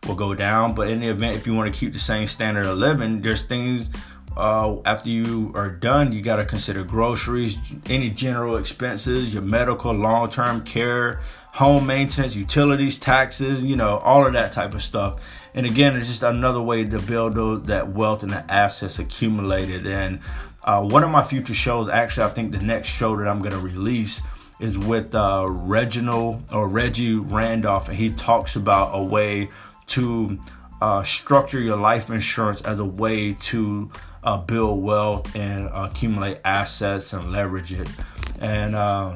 will 0.08 0.15
go 0.15 0.34
down. 0.34 0.74
But 0.74 0.88
in 0.88 1.00
the 1.00 1.08
event, 1.08 1.36
if 1.36 1.46
you 1.48 1.53
want 1.53 1.74
to 1.74 1.79
keep 1.79 1.93
the 1.93 2.00
same 2.00 2.27
standard 2.27 2.65
of 2.65 2.77
living, 2.77 3.22
there's 3.22 3.43
things 3.43 3.89
uh, 4.36 4.77
after 4.86 5.10
you 5.10 5.51
are 5.55 5.70
done, 5.70 6.13
you 6.13 6.22
got 6.22 6.38
to 6.38 6.46
consider 6.46 6.84
groceries, 6.84 7.58
any 7.88 8.10
general 8.10 8.58
expenses, 8.58 9.34
your 9.34 9.43
medical, 9.43 9.91
long 9.91 10.29
term 10.29 10.63
care, 10.63 11.20
home 11.53 11.86
maintenance, 11.86 12.36
utilities, 12.36 12.98
taxes, 12.98 13.62
you 13.62 13.75
know, 13.75 13.98
all 14.00 14.25
of 14.25 14.34
that 14.34 14.51
type 14.51 14.74
of 14.74 14.81
stuff. 14.81 15.22
And 15.53 15.65
again, 15.65 15.98
it's 15.98 16.08
just 16.08 16.24
another 16.24 16.62
way 16.62 16.86
to 16.86 17.00
build 17.00 17.67
that 17.67 17.89
wealth 17.89 18.24
and 18.24 18.31
the 18.31 18.51
assets 18.51 19.00
accumulated. 19.00 19.86
And 19.86 20.22
uh, 20.63 20.81
one 20.81 21.03
of 21.03 21.10
my 21.10 21.24
future 21.24 21.53
shows, 21.53 21.89
actually, 21.89 22.27
I 22.27 22.29
think 22.29 22.53
the 22.53 22.63
next 22.63 22.88
show 22.88 23.17
that 23.17 23.27
I'm 23.27 23.39
going 23.39 23.51
to 23.51 23.60
release 23.60 24.22
is 24.62 24.77
with 24.77 25.13
uh, 25.13 25.46
Reginald 25.50 26.43
or 26.53 26.67
Reggie 26.67 27.15
Randolph, 27.15 27.89
and 27.89 27.98
he 27.98 28.12
talks 28.12 28.55
about 28.55 28.91
a 28.93 29.03
way 29.03 29.50
to 29.88 30.40
uh, 30.82 31.04
structure 31.04 31.60
your 31.60 31.78
life 31.78 32.10
insurance 32.10 32.62
as 32.62 32.80
a 32.80 32.86
way 32.86 33.34
to 33.34 33.90
uh, 34.24 34.38
build 34.38 34.84
wealth 34.84 35.36
and 35.36 35.70
accumulate 35.74 36.40
assets 36.46 37.14
and 37.14 37.32
leverage 37.32 37.74
it. 37.74 37.90
And 38.40 38.76
uh, 38.76 39.16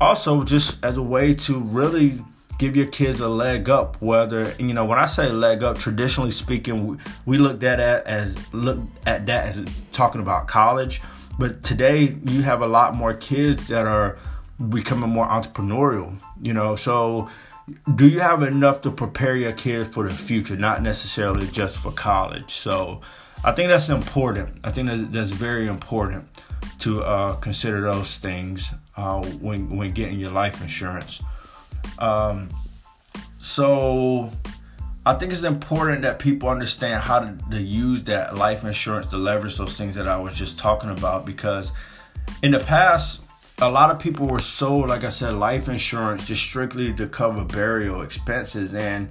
also, 0.00 0.44
just 0.44 0.82
as 0.84 0.96
a 0.96 1.02
way 1.02 1.34
to 1.34 1.58
really 1.58 2.22
give 2.58 2.76
your 2.76 2.86
kids 2.86 3.20
a 3.20 3.28
leg 3.28 3.68
up. 3.68 4.00
Whether 4.02 4.54
you 4.58 4.74
know, 4.74 4.84
when 4.84 4.98
I 4.98 5.06
say 5.06 5.30
leg 5.30 5.62
up, 5.62 5.78
traditionally 5.78 6.30
speaking, 6.30 6.86
we, 6.86 6.96
we 7.24 7.38
looked 7.38 7.62
at 7.62 7.80
it 7.80 8.06
as 8.06 8.36
look 8.52 8.78
at 9.06 9.26
that 9.26 9.46
as 9.46 9.64
talking 9.92 10.20
about 10.20 10.48
college. 10.48 11.00
But 11.38 11.62
today, 11.62 12.16
you 12.26 12.42
have 12.42 12.62
a 12.62 12.66
lot 12.66 12.96
more 12.96 13.14
kids 13.14 13.68
that 13.68 13.86
are 13.86 14.18
becoming 14.68 15.10
more 15.10 15.26
entrepreneurial. 15.26 16.20
You 16.42 16.52
know, 16.52 16.74
so 16.74 17.28
do 17.94 18.08
you 18.08 18.20
have 18.20 18.42
enough 18.42 18.80
to 18.82 18.90
prepare 18.90 19.36
your 19.36 19.52
kids 19.52 19.88
for 19.88 20.08
the 20.08 20.14
future, 20.14 20.56
not 20.56 20.82
necessarily 20.82 21.46
just 21.48 21.78
for 21.78 21.92
college? 21.92 22.52
So 22.52 23.00
I 23.44 23.52
think 23.52 23.70
that's 23.70 23.88
important. 23.88 24.58
I 24.64 24.70
think 24.70 24.88
that's, 24.88 25.02
that's 25.10 25.30
very 25.30 25.66
important 25.66 26.26
to 26.80 27.02
uh, 27.02 27.34
consider 27.36 27.80
those 27.80 28.16
things 28.16 28.72
uh, 28.96 29.22
when 29.40 29.76
when 29.76 29.92
getting 29.92 30.18
your 30.18 30.30
life 30.30 30.60
insurance. 30.60 31.22
Um, 31.98 32.48
so 33.38 34.30
I 35.06 35.14
think 35.14 35.32
it's 35.32 35.42
important 35.42 36.02
that 36.02 36.18
people 36.18 36.48
understand 36.48 37.02
how 37.02 37.20
to, 37.20 37.38
to 37.50 37.62
use 37.62 38.02
that 38.04 38.36
life 38.36 38.64
insurance 38.64 39.06
to 39.08 39.16
leverage 39.16 39.56
those 39.56 39.76
things 39.76 39.94
that 39.94 40.08
I 40.08 40.16
was 40.16 40.34
just 40.34 40.58
talking 40.58 40.90
about 40.90 41.24
because 41.24 41.72
in 42.42 42.52
the 42.52 42.60
past 42.60 43.22
a 43.60 43.70
lot 43.70 43.90
of 43.90 43.98
people 43.98 44.26
were 44.26 44.38
sold, 44.38 44.88
like 44.88 45.04
I 45.04 45.08
said, 45.08 45.34
life 45.34 45.68
insurance 45.68 46.26
just 46.26 46.42
strictly 46.42 46.92
to 46.94 47.06
cover 47.08 47.44
burial 47.44 48.02
expenses. 48.02 48.72
And 48.72 49.08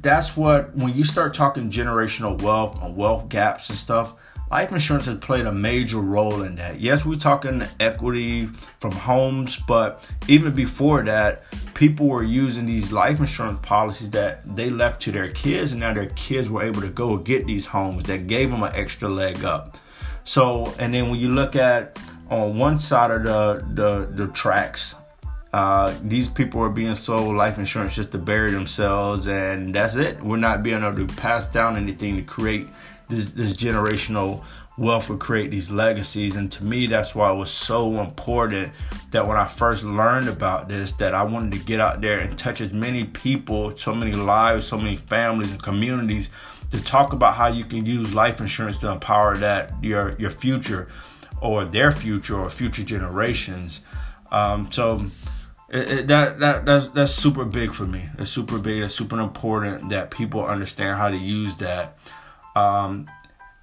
that's 0.00 0.36
what, 0.36 0.74
when 0.76 0.94
you 0.94 1.02
start 1.02 1.34
talking 1.34 1.70
generational 1.70 2.40
wealth 2.40 2.80
and 2.82 2.96
wealth 2.96 3.28
gaps 3.28 3.68
and 3.68 3.76
stuff, 3.76 4.14
life 4.48 4.70
insurance 4.70 5.06
has 5.06 5.18
played 5.18 5.44
a 5.44 5.52
major 5.52 5.98
role 5.98 6.42
in 6.42 6.54
that. 6.56 6.78
Yes, 6.78 7.04
we're 7.04 7.16
talking 7.16 7.64
equity 7.80 8.46
from 8.78 8.92
homes, 8.92 9.56
but 9.56 10.08
even 10.28 10.54
before 10.54 11.02
that, 11.02 11.42
people 11.74 12.06
were 12.06 12.22
using 12.22 12.64
these 12.64 12.92
life 12.92 13.18
insurance 13.18 13.58
policies 13.62 14.10
that 14.10 14.54
they 14.54 14.70
left 14.70 15.02
to 15.02 15.10
their 15.10 15.32
kids, 15.32 15.72
and 15.72 15.80
now 15.80 15.92
their 15.92 16.06
kids 16.10 16.48
were 16.48 16.62
able 16.62 16.80
to 16.80 16.88
go 16.88 17.16
get 17.16 17.44
these 17.46 17.66
homes 17.66 18.04
that 18.04 18.28
gave 18.28 18.52
them 18.52 18.62
an 18.62 18.72
extra 18.74 19.08
leg 19.08 19.44
up. 19.44 19.76
So, 20.22 20.72
and 20.78 20.94
then 20.94 21.10
when 21.10 21.18
you 21.18 21.28
look 21.28 21.56
at 21.56 21.98
on 22.30 22.58
one 22.58 22.78
side 22.78 23.10
of 23.10 23.24
the 23.24 23.66
the, 23.74 24.24
the 24.24 24.32
tracks 24.32 24.94
uh, 25.56 25.94
these 26.02 26.28
people 26.28 26.60
are 26.60 26.68
being 26.68 26.94
sold 26.94 27.34
life 27.34 27.56
insurance 27.56 27.94
just 27.94 28.12
to 28.12 28.18
bury 28.18 28.50
themselves, 28.50 29.26
and 29.26 29.74
that's 29.74 29.94
it. 29.94 30.22
We're 30.22 30.36
not 30.36 30.62
being 30.62 30.84
able 30.84 30.96
to 30.96 31.06
pass 31.14 31.46
down 31.46 31.78
anything 31.78 32.16
to 32.16 32.22
create 32.22 32.68
this, 33.08 33.30
this 33.30 33.54
generational 33.54 34.44
wealth 34.76 35.08
or 35.08 35.16
create 35.16 35.50
these 35.50 35.70
legacies. 35.70 36.36
And 36.36 36.52
to 36.52 36.62
me, 36.62 36.86
that's 36.86 37.14
why 37.14 37.32
it 37.32 37.36
was 37.36 37.50
so 37.50 38.00
important 38.00 38.70
that 39.12 39.26
when 39.26 39.38
I 39.38 39.46
first 39.46 39.82
learned 39.82 40.28
about 40.28 40.68
this, 40.68 40.92
that 40.92 41.14
I 41.14 41.22
wanted 41.22 41.52
to 41.52 41.64
get 41.64 41.80
out 41.80 42.02
there 42.02 42.18
and 42.18 42.36
touch 42.36 42.60
as 42.60 42.74
many 42.74 43.04
people, 43.04 43.74
so 43.78 43.94
many 43.94 44.12
lives, 44.12 44.66
so 44.66 44.76
many 44.76 44.96
families 44.96 45.52
and 45.52 45.62
communities 45.62 46.28
to 46.70 46.84
talk 46.84 47.14
about 47.14 47.34
how 47.34 47.46
you 47.46 47.64
can 47.64 47.86
use 47.86 48.12
life 48.12 48.40
insurance 48.40 48.76
to 48.78 48.90
empower 48.90 49.36
that 49.38 49.72
your 49.82 50.16
your 50.18 50.30
future 50.30 50.88
or 51.40 51.64
their 51.64 51.92
future 51.92 52.38
or 52.38 52.50
future 52.50 52.82
generations. 52.82 53.80
Um, 54.30 54.70
so 54.72 55.10
it, 55.68 55.90
it, 55.90 56.06
that 56.08 56.38
that 56.40 56.64
that's 56.64 56.88
that's 56.88 57.12
super 57.12 57.44
big 57.44 57.74
for 57.74 57.84
me. 57.84 58.08
It's 58.18 58.30
super 58.30 58.58
big. 58.58 58.82
It's 58.82 58.94
super 58.94 59.20
important 59.20 59.90
that 59.90 60.10
people 60.10 60.44
understand 60.44 60.98
how 60.98 61.08
to 61.08 61.16
use 61.16 61.56
that. 61.56 61.98
Um, 62.54 63.08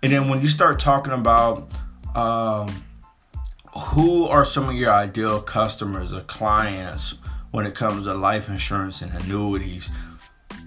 and 0.02 0.12
then 0.12 0.30
when 0.30 0.42
you 0.42 0.48
start 0.48 0.80
talking 0.80 1.14
about 1.14 1.72
um, 2.14 2.84
who 3.76 4.26
are 4.26 4.46
some 4.46 4.70
of 4.70 4.76
your 4.76 4.92
ideal 4.92 5.42
customers 5.42 6.14
or 6.14 6.22
clients 6.22 7.16
when 7.52 7.66
it 7.66 7.74
comes 7.74 8.04
to 8.04 8.14
life 8.14 8.50
insurance 8.50 9.02
and 9.02 9.12
annuities, 9.22 9.90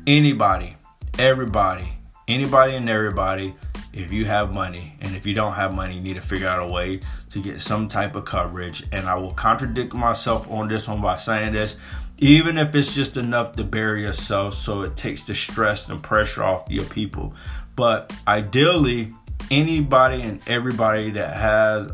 anybody, 0.07 0.77
everybody, 1.19 1.96
anybody 2.29 2.75
and 2.75 2.91
everybody 2.91 3.55
if 3.93 4.13
you 4.13 4.25
have 4.25 4.53
money 4.53 4.97
and 5.01 5.15
if 5.17 5.25
you 5.27 5.33
don't 5.33 5.55
have 5.55 5.75
money 5.75 5.95
you 5.95 6.01
need 6.01 6.15
to 6.15 6.21
figure 6.21 6.49
out 6.49 6.63
a 6.63 6.67
way 6.67 7.01
to 7.31 7.41
get 7.41 7.61
some 7.61 7.89
type 7.89 8.15
of 8.15 8.25
coverage. 8.25 8.85
And 8.93 9.07
i 9.07 9.15
will 9.15 9.33
contradict 9.33 9.95
myself 9.95 10.51
on 10.51 10.69
this 10.69 10.89
one 10.89 11.01
by 11.01 11.17
saying 11.17 11.53
this. 11.53 11.77
Even 12.19 12.57
if 12.57 12.75
it's 12.75 12.95
just 12.95 13.17
enough 13.17 13.57
to 13.57 13.65
bury 13.65 14.03
yourself 14.03 14.55
so 14.55 14.83
it 14.83 14.97
takes 14.97 15.23
the 15.25 15.35
stress 15.35 15.89
and 15.89 16.03
pressure 16.03 16.43
off 16.43 16.71
your 16.71 16.87
people. 16.87 17.35
But 17.75 18.13
ideally 18.27 19.13
anybody 19.51 20.23
and 20.23 20.41
everybody 20.47 21.11
that 21.13 21.37
has 21.37 21.93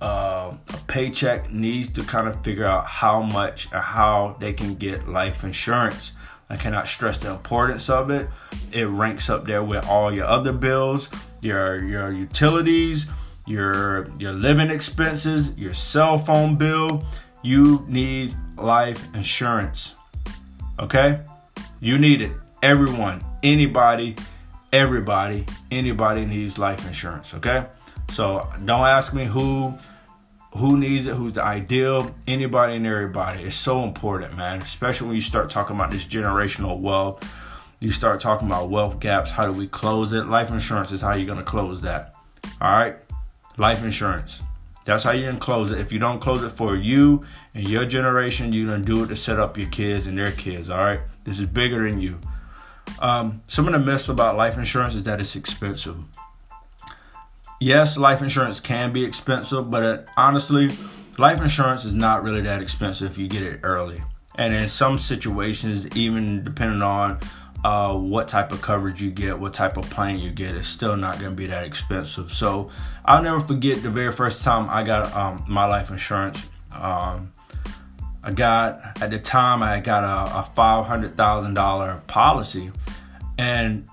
uh, 0.00 0.54
a 0.68 0.76
paycheck 0.86 1.50
needs 1.50 1.88
to 1.88 2.02
kind 2.02 2.28
of 2.28 2.42
figure 2.44 2.66
out 2.66 2.86
how 2.86 3.22
much 3.22 3.72
or 3.72 3.78
how 3.78 4.36
they 4.40 4.52
can 4.52 4.74
get 4.74 5.08
life 5.08 5.44
insurance 5.44 6.12
I 6.50 6.56
cannot 6.56 6.88
stress 6.88 7.16
the 7.18 7.30
importance 7.30 7.88
of 7.88 8.10
it. 8.10 8.28
It 8.72 8.86
ranks 8.86 9.30
up 9.30 9.46
there 9.46 9.62
with 9.62 9.86
all 9.86 10.12
your 10.12 10.26
other 10.26 10.52
bills, 10.52 11.08
your 11.40 11.82
your 11.84 12.10
utilities, 12.10 13.06
your 13.46 14.08
your 14.18 14.32
living 14.32 14.70
expenses, 14.70 15.56
your 15.58 15.74
cell 15.74 16.18
phone 16.18 16.56
bill. 16.56 17.04
You 17.42 17.84
need 17.88 18.34
life 18.56 19.14
insurance. 19.14 19.94
Okay? 20.78 21.20
You 21.80 21.98
need 21.98 22.22
it. 22.22 22.32
Everyone, 22.62 23.22
anybody, 23.42 24.16
everybody, 24.72 25.44
anybody 25.70 26.24
needs 26.24 26.56
life 26.58 26.86
insurance, 26.86 27.34
okay? 27.34 27.66
So 28.10 28.48
don't 28.64 28.86
ask 28.86 29.12
me 29.12 29.26
who 29.26 29.74
who 30.56 30.78
needs 30.78 31.06
it, 31.06 31.14
who's 31.16 31.32
the 31.32 31.42
ideal, 31.42 32.14
anybody 32.26 32.76
and 32.76 32.86
everybody. 32.86 33.42
It's 33.42 33.56
so 33.56 33.82
important, 33.82 34.36
man, 34.36 34.62
especially 34.62 35.08
when 35.08 35.16
you 35.16 35.22
start 35.22 35.50
talking 35.50 35.74
about 35.74 35.90
this 35.90 36.04
generational 36.04 36.78
wealth. 36.78 37.28
You 37.80 37.90
start 37.90 38.20
talking 38.20 38.46
about 38.46 38.70
wealth 38.70 39.00
gaps. 39.00 39.30
How 39.30 39.46
do 39.46 39.52
we 39.52 39.66
close 39.66 40.12
it? 40.12 40.26
Life 40.26 40.50
insurance 40.50 40.92
is 40.92 41.00
how 41.00 41.14
you're 41.14 41.26
going 41.26 41.38
to 41.38 41.44
close 41.44 41.82
that. 41.82 42.14
All 42.60 42.70
right? 42.70 42.96
Life 43.56 43.82
insurance. 43.82 44.40
That's 44.84 45.02
how 45.02 45.12
going 45.12 45.34
to 45.34 45.40
close 45.40 45.72
it. 45.72 45.80
If 45.80 45.92
you 45.92 45.98
don't 45.98 46.20
close 46.20 46.42
it 46.44 46.50
for 46.50 46.76
you 46.76 47.24
and 47.54 47.68
your 47.68 47.84
generation, 47.84 48.52
you're 48.52 48.66
going 48.66 48.84
to 48.84 48.94
do 48.94 49.02
it 49.02 49.08
to 49.08 49.16
set 49.16 49.40
up 49.40 49.58
your 49.58 49.68
kids 49.68 50.06
and 50.06 50.16
their 50.16 50.32
kids. 50.32 50.70
All 50.70 50.78
right? 50.78 51.00
This 51.24 51.40
is 51.40 51.46
bigger 51.46 51.88
than 51.88 52.00
you. 52.00 52.20
Um, 53.00 53.42
some 53.48 53.66
of 53.66 53.72
the 53.72 53.78
myths 53.80 54.08
about 54.08 54.36
life 54.36 54.56
insurance 54.56 54.94
is 54.94 55.02
that 55.04 55.20
it's 55.20 55.34
expensive 55.34 55.96
yes, 57.64 57.96
life 57.96 58.20
insurance 58.20 58.60
can 58.60 58.92
be 58.92 59.04
expensive, 59.04 59.70
but 59.70 59.82
uh, 59.82 60.02
honestly, 60.16 60.70
life 61.16 61.40
insurance 61.40 61.84
is 61.84 61.94
not 61.94 62.22
really 62.22 62.42
that 62.42 62.60
expensive 62.60 63.10
if 63.10 63.18
you 63.18 63.26
get 63.26 63.42
it 63.42 63.60
early. 63.62 64.02
And 64.36 64.52
in 64.52 64.68
some 64.68 64.98
situations, 64.98 65.86
even 65.96 66.44
depending 66.44 66.82
on 66.82 67.20
uh, 67.64 67.94
what 67.94 68.28
type 68.28 68.52
of 68.52 68.60
coverage 68.60 69.00
you 69.00 69.10
get, 69.10 69.38
what 69.38 69.54
type 69.54 69.78
of 69.78 69.88
plan 69.88 70.18
you 70.18 70.30
get, 70.30 70.54
it's 70.54 70.68
still 70.68 70.96
not 70.96 71.18
going 71.18 71.30
to 71.30 71.36
be 71.36 71.46
that 71.46 71.64
expensive. 71.64 72.32
So 72.32 72.70
I'll 73.04 73.22
never 73.22 73.40
forget 73.40 73.82
the 73.82 73.90
very 73.90 74.12
first 74.12 74.44
time 74.44 74.68
I 74.68 74.82
got 74.82 75.14
um, 75.16 75.44
my 75.48 75.64
life 75.64 75.90
insurance. 75.90 76.46
Um, 76.70 77.32
I 78.22 78.32
got 78.32 79.00
at 79.02 79.10
the 79.10 79.18
time 79.18 79.62
I 79.62 79.80
got 79.80 80.04
a, 80.04 80.40
a 80.40 80.42
five 80.54 80.86
hundred 80.86 81.16
thousand 81.16 81.54
dollar 81.54 82.02
policy, 82.06 82.72
and 83.38 83.86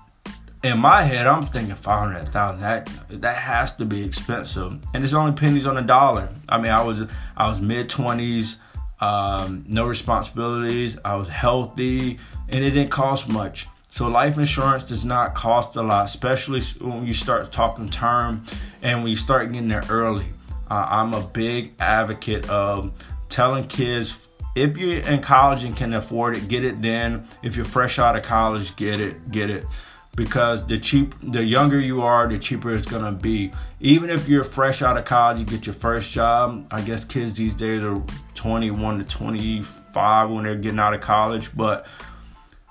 in 0.62 0.78
my 0.78 1.02
head, 1.02 1.26
I'm 1.26 1.46
thinking 1.46 1.74
five 1.74 2.08
hundred 2.08 2.28
thousand. 2.28 2.62
That 2.62 2.88
that 3.10 3.36
has 3.36 3.74
to 3.76 3.84
be 3.84 4.04
expensive, 4.04 4.78
and 4.94 5.04
it's 5.04 5.12
only 5.12 5.32
pennies 5.32 5.66
on 5.66 5.74
the 5.74 5.82
dollar. 5.82 6.28
I 6.48 6.58
mean, 6.58 6.70
I 6.70 6.82
was 6.84 7.02
I 7.36 7.48
was 7.48 7.60
mid 7.60 7.88
twenties, 7.88 8.58
um, 9.00 9.64
no 9.66 9.86
responsibilities. 9.86 10.98
I 11.04 11.16
was 11.16 11.28
healthy, 11.28 12.18
and 12.48 12.64
it 12.64 12.70
didn't 12.70 12.90
cost 12.90 13.28
much. 13.28 13.66
So 13.90 14.08
life 14.08 14.38
insurance 14.38 14.84
does 14.84 15.04
not 15.04 15.34
cost 15.34 15.76
a 15.76 15.82
lot, 15.82 16.06
especially 16.06 16.62
when 16.80 17.06
you 17.06 17.12
start 17.12 17.52
talking 17.52 17.90
term 17.90 18.44
and 18.80 19.00
when 19.02 19.10
you 19.10 19.16
start 19.16 19.52
getting 19.52 19.68
there 19.68 19.84
early. 19.90 20.26
Uh, 20.70 20.86
I'm 20.88 21.12
a 21.12 21.20
big 21.20 21.74
advocate 21.78 22.48
of 22.48 22.92
telling 23.28 23.66
kids 23.66 24.28
if 24.54 24.78
you're 24.78 25.00
in 25.00 25.20
college 25.20 25.64
and 25.64 25.76
can 25.76 25.92
afford 25.92 26.36
it, 26.36 26.48
get 26.48 26.64
it 26.64 26.80
then. 26.80 27.26
If 27.42 27.56
you're 27.56 27.66
fresh 27.66 27.98
out 27.98 28.16
of 28.16 28.22
college, 28.22 28.74
get 28.76 28.98
it, 29.00 29.30
get 29.30 29.50
it 29.50 29.66
because 30.14 30.66
the 30.66 30.78
cheap 30.78 31.14
the 31.22 31.42
younger 31.42 31.80
you 31.80 32.02
are 32.02 32.28
the 32.28 32.38
cheaper 32.38 32.74
it's 32.74 32.86
gonna 32.86 33.12
be. 33.12 33.50
Even 33.80 34.10
if 34.10 34.28
you're 34.28 34.44
fresh 34.44 34.82
out 34.82 34.96
of 34.96 35.04
college 35.04 35.38
you 35.38 35.44
get 35.44 35.66
your 35.66 35.74
first 35.74 36.12
job. 36.12 36.66
I 36.70 36.82
guess 36.82 37.04
kids 37.04 37.34
these 37.34 37.54
days 37.54 37.82
are 37.82 38.02
21 38.34 38.98
to 38.98 39.04
25 39.04 40.30
when 40.30 40.44
they're 40.44 40.56
getting 40.56 40.78
out 40.78 40.94
of 40.94 41.00
college 41.00 41.56
but 41.56 41.86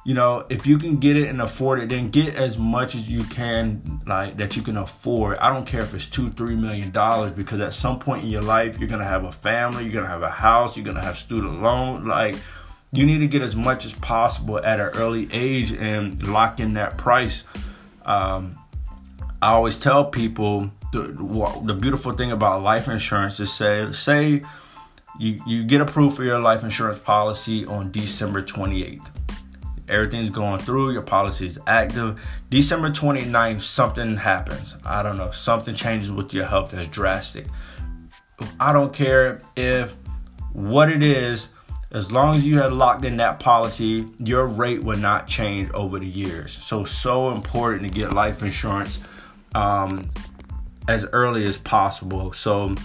you 0.04 0.14
know 0.14 0.46
if 0.50 0.66
you 0.66 0.78
can 0.78 0.98
get 0.98 1.16
it 1.16 1.30
and 1.30 1.42
afford 1.42 1.80
it 1.80 1.90
then 1.90 2.10
get 2.10 2.36
as 2.36 2.58
much 2.58 2.96
as 2.96 3.08
you 3.08 3.24
can 3.26 4.02
like 4.06 4.38
that 4.38 4.56
you 4.56 4.62
can 4.62 4.78
afford. 4.78 5.38
I 5.40 5.52
don't 5.52 5.66
care 5.66 5.82
if 5.82 5.96
it's 5.96 6.06
two 6.06 6.30
three 6.32 6.56
million 6.56 6.92
dollars 6.92 7.32
because 7.32 7.60
at 7.60 7.74
some 7.74 7.98
point 7.98 8.24
in 8.24 8.30
your 8.30 8.44
life 8.44 8.78
you're 8.80 8.90
gonna 8.90 9.04
have 9.04 9.24
a 9.24 9.32
family 9.32 9.84
you're 9.84 9.94
gonna 9.94 10.08
have 10.08 10.24
a 10.24 10.30
house 10.30 10.78
you're 10.78 10.86
gonna 10.86 11.04
have 11.04 11.18
student 11.18 11.62
loan 11.64 12.06
like 12.06 12.36
you 12.92 13.06
need 13.06 13.20
to 13.20 13.28
get 13.28 13.42
as 13.42 13.56
much 13.56 13.86
as 13.86 13.94
possible 13.94 14.58
at 14.60 14.80
an 14.80 14.88
early 14.88 15.30
age 15.32 15.72
and 15.72 16.28
lock 16.28 16.60
in 16.60 16.74
that 16.74 16.98
price. 16.98 17.44
Um, 18.06 18.58
I 19.42 19.52
always 19.52 19.78
tell 19.78 20.06
people 20.06 20.72
the, 20.92 21.02
the 21.66 21.74
beautiful 21.74 22.12
thing 22.12 22.32
about 22.32 22.62
life 22.62 22.88
insurance 22.88 23.40
is 23.40 23.52
say 23.52 23.92
say 23.92 24.44
you, 25.20 25.38
you 25.46 25.64
get 25.64 25.82
approved 25.82 26.16
for 26.16 26.24
your 26.24 26.40
life 26.40 26.64
insurance 26.64 27.00
policy 27.00 27.66
on 27.66 27.92
December 27.92 28.42
28th. 28.42 29.08
Everything's 29.88 30.30
going 30.30 30.60
through, 30.60 30.92
your 30.92 31.02
policy 31.02 31.48
is 31.48 31.60
active. 31.68 32.20
December 32.50 32.90
29th, 32.90 33.62
something 33.62 34.16
happens. 34.16 34.76
I 34.86 35.04
don't 35.04 35.18
know, 35.18 35.32
something 35.32 35.76
changes 35.76 36.12
with 36.12 36.34
your 36.34 36.46
health 36.46 36.72
that's 36.72 36.88
drastic. 36.88 37.46
I 38.60 38.72
don't 38.72 38.94
care 38.94 39.42
if 39.56 39.94
what 40.54 40.90
it 40.90 41.04
is, 41.04 41.50
as 41.92 42.12
long 42.12 42.36
as 42.36 42.46
you 42.46 42.60
have 42.60 42.72
locked 42.72 43.04
in 43.04 43.18
that 43.18 43.40
policy, 43.40 44.08
your 44.18 44.48
rate 44.48 44.84
will 44.84 44.98
not 44.98 45.28
change 45.28 45.70
over 45.72 46.00
the 46.00 46.08
years. 46.08 46.54
So, 46.54 46.86
so 46.86 47.32
important 47.32 47.84
to 47.84 47.90
get 47.90 48.14
life 48.14 48.42
insurance 48.42 49.00
um, 49.54 50.10
as 50.88 51.06
early 51.12 51.44
as 51.44 51.58
possible. 51.58 52.32
So, 52.34 52.76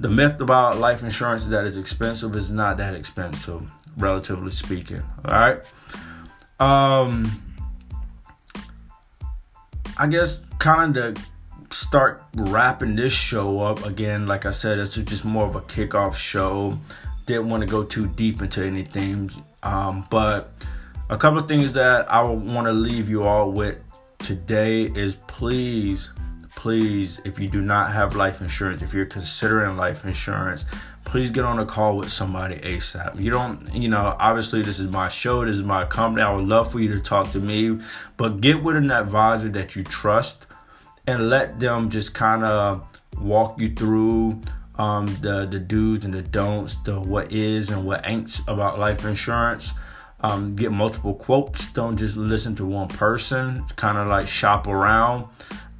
the 0.00 0.08
myth 0.08 0.40
about 0.40 0.78
life 0.78 1.02
insurance 1.02 1.44
is 1.44 1.50
that 1.50 1.66
it's 1.66 1.76
expensive. 1.76 2.34
is 2.36 2.50
not 2.50 2.78
that 2.78 2.94
expensive, 2.94 3.66
relatively 3.96 4.52
speaking. 4.52 5.02
All 5.24 5.34
right. 5.34 5.60
Um, 6.58 7.30
I 9.98 10.06
guess 10.06 10.38
kind 10.58 10.96
of 10.96 11.16
start 11.70 12.22
wrapping 12.34 12.96
this 12.96 13.12
show 13.12 13.60
up 13.60 13.84
again. 13.84 14.26
Like 14.26 14.46
I 14.46 14.50
said, 14.50 14.78
this 14.78 14.96
is 14.96 15.04
just 15.04 15.24
more 15.24 15.46
of 15.46 15.56
a 15.56 15.60
kickoff 15.62 16.14
show 16.14 16.78
didn't 17.26 17.50
want 17.50 17.60
to 17.62 17.68
go 17.68 17.84
too 17.84 18.06
deep 18.06 18.40
into 18.40 18.64
anything. 18.64 19.30
Um, 19.62 20.06
but 20.10 20.50
a 21.10 21.16
couple 21.16 21.38
of 21.38 21.48
things 21.48 21.72
that 21.74 22.10
I 22.10 22.22
want 22.22 22.66
to 22.66 22.72
leave 22.72 23.08
you 23.08 23.24
all 23.24 23.50
with 23.50 23.78
today 24.18 24.84
is 24.84 25.16
please, 25.26 26.10
please, 26.54 27.20
if 27.24 27.38
you 27.38 27.48
do 27.48 27.60
not 27.60 27.92
have 27.92 28.16
life 28.16 28.40
insurance, 28.40 28.82
if 28.82 28.94
you're 28.94 29.06
considering 29.06 29.76
life 29.76 30.04
insurance, 30.04 30.64
please 31.04 31.30
get 31.30 31.44
on 31.44 31.58
a 31.58 31.66
call 31.66 31.96
with 31.96 32.10
somebody 32.10 32.56
ASAP. 32.56 33.20
You 33.20 33.30
don't, 33.30 33.72
you 33.74 33.88
know, 33.88 34.16
obviously 34.18 34.62
this 34.62 34.78
is 34.78 34.88
my 34.88 35.08
show, 35.08 35.44
this 35.44 35.56
is 35.56 35.62
my 35.62 35.84
company. 35.84 36.22
I 36.22 36.32
would 36.34 36.46
love 36.46 36.72
for 36.72 36.80
you 36.80 36.92
to 36.94 37.00
talk 37.00 37.30
to 37.32 37.40
me, 37.40 37.78
but 38.16 38.40
get 38.40 38.62
with 38.62 38.76
an 38.76 38.90
advisor 38.90 39.48
that 39.50 39.76
you 39.76 39.84
trust 39.84 40.46
and 41.06 41.30
let 41.30 41.60
them 41.60 41.88
just 41.88 42.14
kind 42.14 42.44
of 42.44 42.84
walk 43.20 43.60
you 43.60 43.72
through 43.72 44.40
um, 44.78 45.06
the 45.20 45.46
the 45.46 45.58
do's 45.58 46.04
and 46.04 46.14
the 46.14 46.22
don'ts, 46.22 46.76
the 46.84 47.00
what 47.00 47.32
is 47.32 47.70
and 47.70 47.84
what 47.86 48.02
ain'ts 48.04 48.42
about 48.46 48.78
life 48.78 49.04
insurance. 49.04 49.74
Um, 50.20 50.56
get 50.56 50.72
multiple 50.72 51.14
quotes. 51.14 51.72
Don't 51.72 51.96
just 51.96 52.16
listen 52.16 52.54
to 52.56 52.64
one 52.64 52.88
person. 52.88 53.64
Kind 53.76 53.98
of 53.98 54.08
like 54.08 54.26
shop 54.26 54.66
around. 54.66 55.26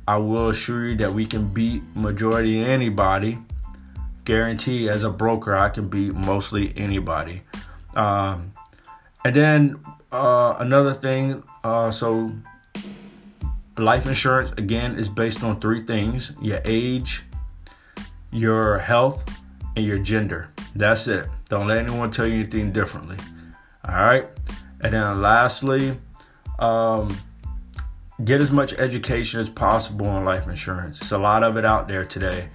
I 0.06 0.18
will 0.18 0.50
assure 0.50 0.88
you 0.88 0.96
that 0.98 1.12
we 1.12 1.26
can 1.26 1.48
beat 1.48 1.82
majority 1.94 2.62
anybody. 2.62 3.38
Guarantee 4.24 4.88
as 4.88 5.04
a 5.04 5.10
broker, 5.10 5.56
I 5.56 5.68
can 5.68 5.88
beat 5.88 6.14
mostly 6.14 6.72
anybody. 6.76 7.42
Um, 7.94 8.52
and 9.24 9.34
then 9.34 9.84
uh, 10.12 10.56
another 10.58 10.94
thing. 10.94 11.42
Uh, 11.64 11.90
so 11.90 12.30
life 13.78 14.06
insurance 14.06 14.52
again 14.52 14.96
is 14.96 15.08
based 15.08 15.42
on 15.42 15.60
three 15.60 15.82
things: 15.82 16.32
your 16.40 16.60
age, 16.64 17.22
your 18.32 18.78
health, 18.78 19.24
and 19.76 19.84
your 19.84 19.98
gender. 19.98 20.50
That's 20.74 21.06
it. 21.06 21.26
Don't 21.48 21.66
let 21.66 21.78
anyone 21.78 22.10
tell 22.10 22.26
you 22.26 22.40
anything 22.40 22.72
differently. 22.72 23.16
All 23.86 23.94
right. 23.94 24.26
And 24.80 24.92
then 24.92 25.22
lastly, 25.22 25.98
um, 26.58 27.16
get 28.24 28.40
as 28.40 28.50
much 28.50 28.72
education 28.74 29.40
as 29.40 29.48
possible 29.48 30.06
on 30.06 30.24
life 30.24 30.46
insurance. 30.46 31.00
It's 31.00 31.12
a 31.12 31.18
lot 31.18 31.44
of 31.44 31.56
it 31.56 31.64
out 31.64 31.88
there 31.88 32.04
today. 32.04 32.48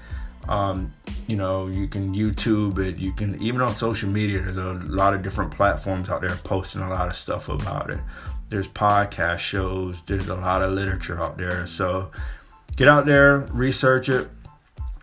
Um, 0.49 0.91
you 1.27 1.35
know, 1.35 1.67
you 1.67 1.87
can 1.87 2.13
YouTube 2.13 2.79
it. 2.79 2.97
You 2.97 3.13
can 3.13 3.41
even 3.41 3.61
on 3.61 3.71
social 3.71 4.09
media. 4.09 4.41
There's 4.41 4.57
a 4.57 4.73
lot 4.73 5.13
of 5.13 5.21
different 5.21 5.51
platforms 5.51 6.09
out 6.09 6.21
there 6.21 6.35
posting 6.43 6.81
a 6.81 6.89
lot 6.89 7.07
of 7.07 7.15
stuff 7.15 7.47
about 7.47 7.91
it. 7.91 7.99
There's 8.49 8.67
podcast 8.67 9.39
shows. 9.39 10.01
There's 10.07 10.29
a 10.29 10.35
lot 10.35 10.61
of 10.61 10.73
literature 10.73 11.21
out 11.21 11.37
there. 11.37 11.67
So 11.67 12.11
get 12.75 12.87
out 12.87 13.05
there, 13.05 13.39
research 13.51 14.09
it, 14.09 14.29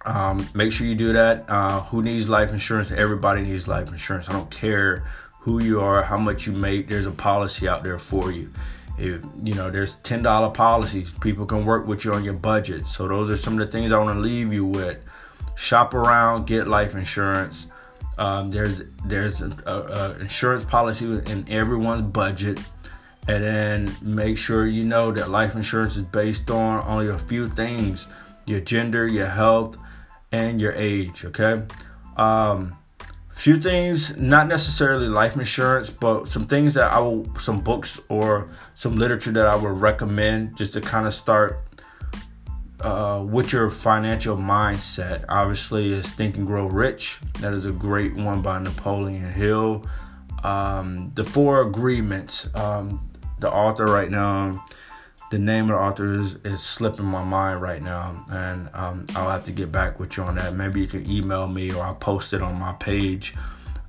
um, 0.09 0.49
make 0.55 0.73
sure 0.73 0.87
you 0.87 0.95
do 0.95 1.13
that. 1.13 1.45
Uh, 1.49 1.83
who 1.83 2.03
needs 2.03 2.29
life 2.31 2.51
insurance? 2.51 2.91
Everybody 2.91 3.43
needs 3.43 3.69
life 3.69 3.89
insurance. 3.89 4.29
I 4.29 4.33
don't 4.33 4.51
care 4.51 5.05
who 5.41 5.63
you 5.63 5.83
are, 5.83 6.03
how 6.03 6.17
much 6.17 6.47
you 6.47 6.53
make. 6.53 6.89
There's 6.89 7.05
a 7.05 7.11
policy 7.11 7.69
out 7.69 7.83
there 7.83 7.99
for 7.99 8.33
you. 8.33 8.51
If 8.97 9.23
you 9.43 9.55
know, 9.55 9.71
there's 9.71 9.97
ten 9.97 10.23
dollar 10.23 10.51
policies. 10.51 11.13
People 11.21 11.45
can 11.45 11.67
work 11.67 11.87
with 11.87 12.07
you 12.07 12.15
on 12.15 12.25
your 12.25 12.35
budget. 12.35 12.89
So 12.89 13.07
those 13.07 13.31
are 13.31 13.37
some 13.37 13.53
of 13.53 13.59
the 13.61 13.71
things 13.71 13.93
I 13.93 13.99
want 13.99 14.17
to 14.17 14.21
leave 14.21 14.51
you 14.51 14.65
with. 14.65 14.99
Shop 15.57 15.93
around, 15.93 16.47
get 16.47 16.69
life 16.69 16.95
insurance. 16.95 17.67
Um, 18.17 18.51
there's 18.51 18.83
there's 19.05 19.43
an 19.43 19.61
insurance 20.21 20.65
policy 20.65 21.05
in 21.05 21.45
everyone's 21.49 22.03
budget, 22.03 22.59
and 23.29 23.45
then 23.45 23.97
make 24.01 24.39
sure 24.39 24.67
you 24.67 24.85
know 24.85 25.13
that 25.13 25.29
life 25.29 25.55
insurance 25.55 25.97
is 25.97 26.03
based 26.03 26.51
on 26.51 26.83
only 26.87 27.09
a 27.09 27.19
few 27.19 27.49
things: 27.49 28.09
your 28.47 28.61
gender, 28.61 29.07
your 29.07 29.29
health, 29.29 29.77
and 30.33 30.61
your 30.61 30.73
age. 30.73 31.25
Okay. 31.25 31.63
Um, 32.17 32.77
few 33.31 33.57
things, 33.57 34.17
not 34.17 34.49
necessarily 34.49 35.09
life 35.09 35.37
insurance, 35.37 35.91
but 35.91 36.27
some 36.27 36.47
things 36.47 36.75
that 36.75 36.93
I 36.93 36.99
will, 36.99 37.25
some 37.39 37.61
books 37.61 38.01
or 38.09 38.49
some 38.75 38.97
literature 38.97 39.31
that 39.33 39.47
I 39.47 39.55
would 39.55 39.79
recommend 39.81 40.57
just 40.57 40.73
to 40.73 40.81
kind 40.81 41.07
of 41.07 41.15
start 41.15 41.61
uh, 42.81 43.25
with 43.27 43.53
your 43.53 43.71
financial 43.71 44.37
mindset. 44.37 45.25
Obviously, 45.29 45.93
is 45.93 46.11
Think 46.11 46.37
and 46.37 46.47
Grow 46.47 46.67
Rich. 46.67 47.21
That 47.41 47.55
is 47.55 47.65
a 47.65 47.73
great 47.73 48.15
one 48.15 48.43
by 48.43 48.59
Napoleon 48.59 49.33
Hill. 49.33 49.87
Um, 50.43 51.13
the 51.15 51.25
Four 51.25 51.63
Agreements. 51.63 52.49
Um, 52.55 53.09
the 53.41 53.51
author 53.51 53.85
right 53.85 54.11
now 54.11 54.65
the 55.31 55.39
name 55.39 55.65
of 55.65 55.69
the 55.69 55.75
author 55.75 56.19
is, 56.19 56.37
is 56.45 56.63
slipping 56.63 57.05
my 57.05 57.23
mind 57.23 57.61
right 57.61 57.83
now, 57.83 58.25
and 58.31 58.71
um, 58.73 59.07
I'll 59.15 59.31
have 59.31 59.45
to 59.45 59.53
get 59.53 59.71
back 59.71 60.01
with 60.01 60.17
you 60.17 60.23
on 60.23 60.37
that. 60.37 60.55
Maybe 60.55 60.81
you 60.81 60.87
can 60.87 61.09
email 61.11 61.47
me 61.47 61.73
or 61.73 61.85
I'll 61.85 61.95
post 61.95 62.33
it 62.33 62.43
on 62.43 62.59
my 62.59 62.73
page. 62.75 63.35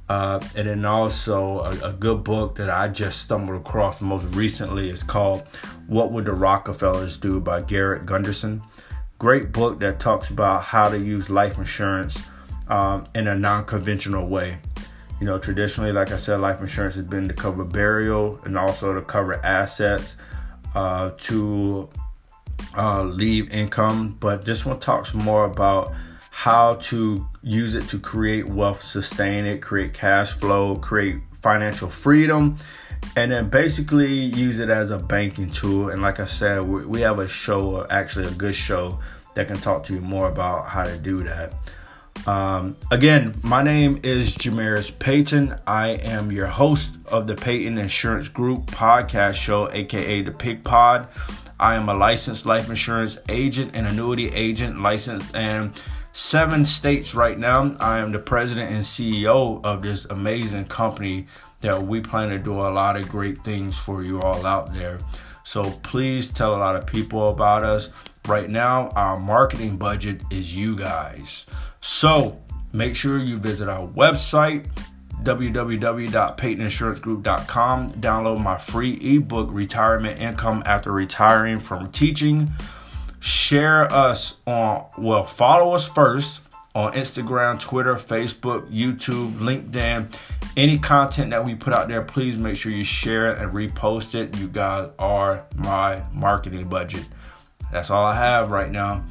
Uh, 0.09 0.39
and 0.55 0.67
then 0.67 0.85
also 0.85 1.59
a, 1.59 1.89
a, 1.89 1.93
good 1.93 2.23
book 2.23 2.55
that 2.55 2.67
I 2.67 2.87
just 2.87 3.21
stumbled 3.21 3.61
across 3.61 4.01
most 4.01 4.25
recently 4.33 4.89
is 4.89 5.03
called 5.03 5.43
"What 5.85 6.11
Would 6.11 6.25
the 6.25 6.33
Rockefellers 6.33 7.15
Do" 7.17 7.39
by 7.39 7.61
Garrett 7.61 8.07
Gunderson. 8.07 8.63
Great 9.19 9.51
book 9.51 9.79
that 9.81 9.99
talks 9.99 10.31
about 10.31 10.63
how 10.63 10.89
to 10.89 10.97
use 10.97 11.29
life 11.29 11.59
insurance 11.59 12.23
um, 12.69 13.05
in 13.13 13.27
a 13.27 13.35
non-conventional 13.35 14.27
way. 14.27 14.57
You 15.19 15.27
know, 15.27 15.37
traditionally, 15.37 15.91
like 15.91 16.11
I 16.11 16.17
said, 16.17 16.39
life 16.39 16.59
insurance 16.59 16.95
has 16.95 17.05
been 17.05 17.27
to 17.27 17.33
cover 17.35 17.63
burial 17.63 18.41
and 18.45 18.57
also 18.57 18.93
to 18.93 19.03
cover 19.03 19.35
assets 19.45 20.17
uh, 20.75 21.11
to 21.17 21.89
uh, 22.77 23.03
leave 23.03 23.51
income, 23.51 24.17
but 24.19 24.45
this 24.45 24.65
one 24.65 24.79
talks 24.79 25.13
more 25.13 25.45
about 25.45 25.93
how 26.31 26.75
to 26.75 27.27
use 27.41 27.75
it 27.75 27.87
to 27.89 27.99
create 27.99 28.47
wealth, 28.47 28.81
sustain 28.81 29.45
it, 29.45 29.61
create 29.61 29.93
cash 29.93 30.31
flow, 30.31 30.75
create 30.77 31.17
financial 31.41 31.89
freedom, 31.89 32.55
and 33.15 33.31
then 33.31 33.49
basically 33.49 34.13
use 34.13 34.59
it 34.59 34.69
as 34.69 34.91
a 34.91 34.97
banking 34.97 35.51
tool. 35.51 35.89
And 35.89 36.01
like 36.01 36.19
I 36.19 36.25
said, 36.25 36.61
we, 36.61 36.85
we 36.85 37.01
have 37.01 37.19
a 37.19 37.27
show, 37.27 37.85
actually 37.89 38.27
a 38.27 38.31
good 38.31 38.55
show, 38.55 38.99
that 39.35 39.47
can 39.47 39.57
talk 39.57 39.83
to 39.85 39.93
you 39.93 40.01
more 40.01 40.29
about 40.29 40.67
how 40.67 40.83
to 40.83 40.97
do 40.97 41.23
that. 41.23 41.53
Um, 42.27 42.75
again, 42.91 43.39
my 43.43 43.63
name 43.63 43.99
is 44.03 44.35
Jamerus 44.35 44.97
Payton. 44.97 45.59
I 45.65 45.89
am 45.89 46.31
your 46.31 46.47
host 46.47 46.91
of 47.07 47.27
the 47.27 47.35
Payton 47.35 47.77
Insurance 47.77 48.27
Group 48.27 48.67
podcast 48.67 49.35
show, 49.35 49.71
aka 49.71 50.21
the 50.21 50.31
Pig 50.31 50.63
Pod. 50.63 51.07
I 51.59 51.75
am 51.75 51.89
a 51.89 51.93
licensed 51.93 52.45
life 52.45 52.69
insurance 52.69 53.17
agent 53.29 53.71
and 53.73 53.87
annuity 53.87 54.27
agent, 54.29 54.79
licensed 54.79 55.33
in 55.35 55.73
seven 56.13 56.65
states 56.65 57.15
right 57.15 57.37
now. 57.37 57.75
I 57.79 57.99
am 57.99 58.11
the 58.11 58.19
president 58.19 58.71
and 58.71 58.83
CEO 58.83 59.63
of 59.63 59.81
this 59.81 60.05
amazing 60.05 60.65
company 60.65 61.27
that 61.61 61.81
we 61.85 62.01
plan 62.01 62.29
to 62.29 62.39
do 62.39 62.53
a 62.53 62.69
lot 62.69 62.95
of 62.95 63.09
great 63.09 63.43
things 63.43 63.77
for 63.77 64.03
you 64.03 64.21
all 64.21 64.45
out 64.45 64.73
there. 64.73 64.99
So 65.43 65.63
please 65.83 66.29
tell 66.29 66.55
a 66.55 66.57
lot 66.57 66.75
of 66.75 66.85
people 66.85 67.29
about 67.29 67.63
us. 67.63 67.89
Right 68.27 68.49
now, 68.49 68.89
our 68.89 69.17
marketing 69.17 69.77
budget 69.77 70.21
is 70.29 70.55
you 70.55 70.75
guys. 70.75 71.45
So 71.81 72.39
make 72.73 72.95
sure 72.95 73.17
you 73.17 73.37
visit 73.37 73.69
our 73.69 73.87
website, 73.87 74.67
www.paytoninsurancegroup.com. 75.23 77.91
Download 77.93 78.41
my 78.41 78.57
free 78.57 78.97
ebook, 79.01 79.49
Retirement 79.51 80.19
Income 80.19 80.63
After 80.65 80.91
Retiring 80.91 81.59
from 81.59 81.91
Teaching. 81.91 82.49
Share 83.19 83.91
us 83.91 84.37
on, 84.47 84.85
well, 84.97 85.23
follow 85.23 85.73
us 85.73 85.85
first 85.87 86.41
on 86.75 86.93
Instagram, 86.93 87.59
Twitter, 87.59 87.95
Facebook, 87.95 88.71
YouTube, 88.71 89.37
LinkedIn. 89.39 90.13
Any 90.55 90.77
content 90.77 91.31
that 91.31 91.43
we 91.43 91.55
put 91.55 91.73
out 91.73 91.89
there, 91.89 92.01
please 92.01 92.37
make 92.37 92.55
sure 92.55 92.71
you 92.71 92.83
share 92.83 93.29
it 93.29 93.39
and 93.39 93.51
repost 93.51 94.15
it. 94.15 94.37
You 94.37 94.47
guys 94.47 94.89
are 94.99 95.45
my 95.55 96.03
marketing 96.13 96.69
budget. 96.69 97.05
That's 97.71 97.89
all 97.89 98.05
I 98.05 98.15
have 98.15 98.51
right 98.51 98.71
now. 98.71 99.03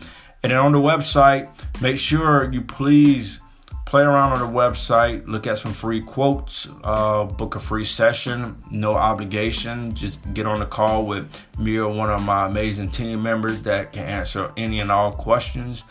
And 0.42 0.53
then 0.53 0.59
on 0.59 0.72
the 0.72 0.81
website, 0.81 1.48
make 1.81 1.96
sure 1.96 2.51
you 2.53 2.61
please 2.62 3.40
play 3.88 4.03
around 4.03 4.33
on 4.33 4.40
the 4.40 4.59
website, 4.59 5.27
look 5.27 5.46
at 5.46 5.57
some 5.57 5.72
free 5.72 6.03
quotes, 6.03 6.68
uh, 6.85 7.24
book 7.24 7.57
a 7.57 7.59
free 7.59 7.85
session, 7.85 8.62
no 8.70 8.94
obligation. 8.94 9.94
Just 9.94 10.20
get 10.35 10.46
on 10.46 10.61
the 10.61 10.66
call 10.66 11.07
with 11.07 11.27
me 11.59 11.79
or 11.79 11.90
one 11.90 12.11
of 12.11 12.22
my 12.22 12.46
amazing 12.46 12.90
team 12.90 13.22
members 13.22 13.62
that 13.62 13.94
can 13.94 14.05
answer 14.05 14.53
any 14.59 14.81
and 14.81 14.92
all 14.92 15.11
questions. 15.11 15.85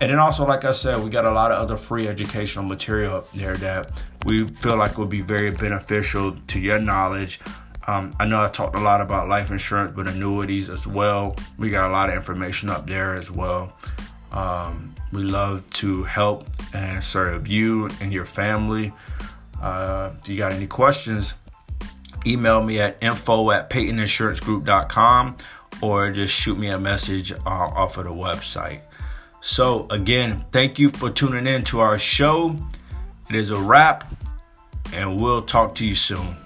And 0.00 0.10
then 0.10 0.20
also, 0.20 0.46
like 0.46 0.64
I 0.64 0.70
said, 0.70 1.02
we 1.02 1.10
got 1.10 1.24
a 1.24 1.32
lot 1.32 1.50
of 1.50 1.58
other 1.58 1.76
free 1.76 2.06
educational 2.06 2.64
material 2.64 3.16
up 3.16 3.32
there 3.32 3.56
that 3.56 3.90
we 4.24 4.46
feel 4.46 4.76
like 4.76 4.96
would 4.98 5.08
be 5.08 5.20
very 5.20 5.50
beneficial 5.50 6.36
to 6.48 6.60
your 6.60 6.78
knowledge 6.78 7.40
um, 7.86 8.14
I 8.20 8.26
know 8.26 8.42
I 8.42 8.48
talked 8.48 8.76
a 8.76 8.80
lot 8.80 9.00
about 9.00 9.28
life 9.28 9.50
insurance, 9.50 9.94
but 9.96 10.08
annuities 10.08 10.68
as 10.68 10.86
well. 10.86 11.36
We 11.58 11.70
got 11.70 11.88
a 11.88 11.92
lot 11.92 12.08
of 12.08 12.14
information 12.14 12.70
up 12.70 12.86
there 12.86 13.14
as 13.14 13.30
well. 13.30 13.76
Um, 14.30 14.94
we 15.12 15.22
love 15.22 15.68
to 15.70 16.04
help 16.04 16.46
and 16.72 17.02
serve 17.02 17.48
you 17.48 17.90
and 18.00 18.12
your 18.12 18.24
family. 18.24 18.92
Uh, 19.60 20.12
if 20.20 20.28
you 20.28 20.36
got 20.38 20.52
any 20.52 20.66
questions, 20.66 21.34
email 22.26 22.62
me 22.62 22.80
at 22.80 23.02
info 23.02 23.50
at 23.50 23.68
paytoninsurancegroup.com 23.68 25.36
or 25.80 26.10
just 26.10 26.34
shoot 26.34 26.58
me 26.58 26.68
a 26.68 26.78
message 26.78 27.32
uh, 27.32 27.38
off 27.46 27.98
of 27.98 28.04
the 28.04 28.10
website. 28.10 28.80
So, 29.40 29.86
again, 29.90 30.44
thank 30.52 30.78
you 30.78 30.88
for 30.88 31.10
tuning 31.10 31.48
in 31.48 31.64
to 31.64 31.80
our 31.80 31.98
show. 31.98 32.56
It 33.28 33.34
is 33.34 33.50
a 33.50 33.58
wrap, 33.58 34.12
and 34.92 35.20
we'll 35.20 35.42
talk 35.42 35.74
to 35.76 35.86
you 35.86 35.96
soon. 35.96 36.36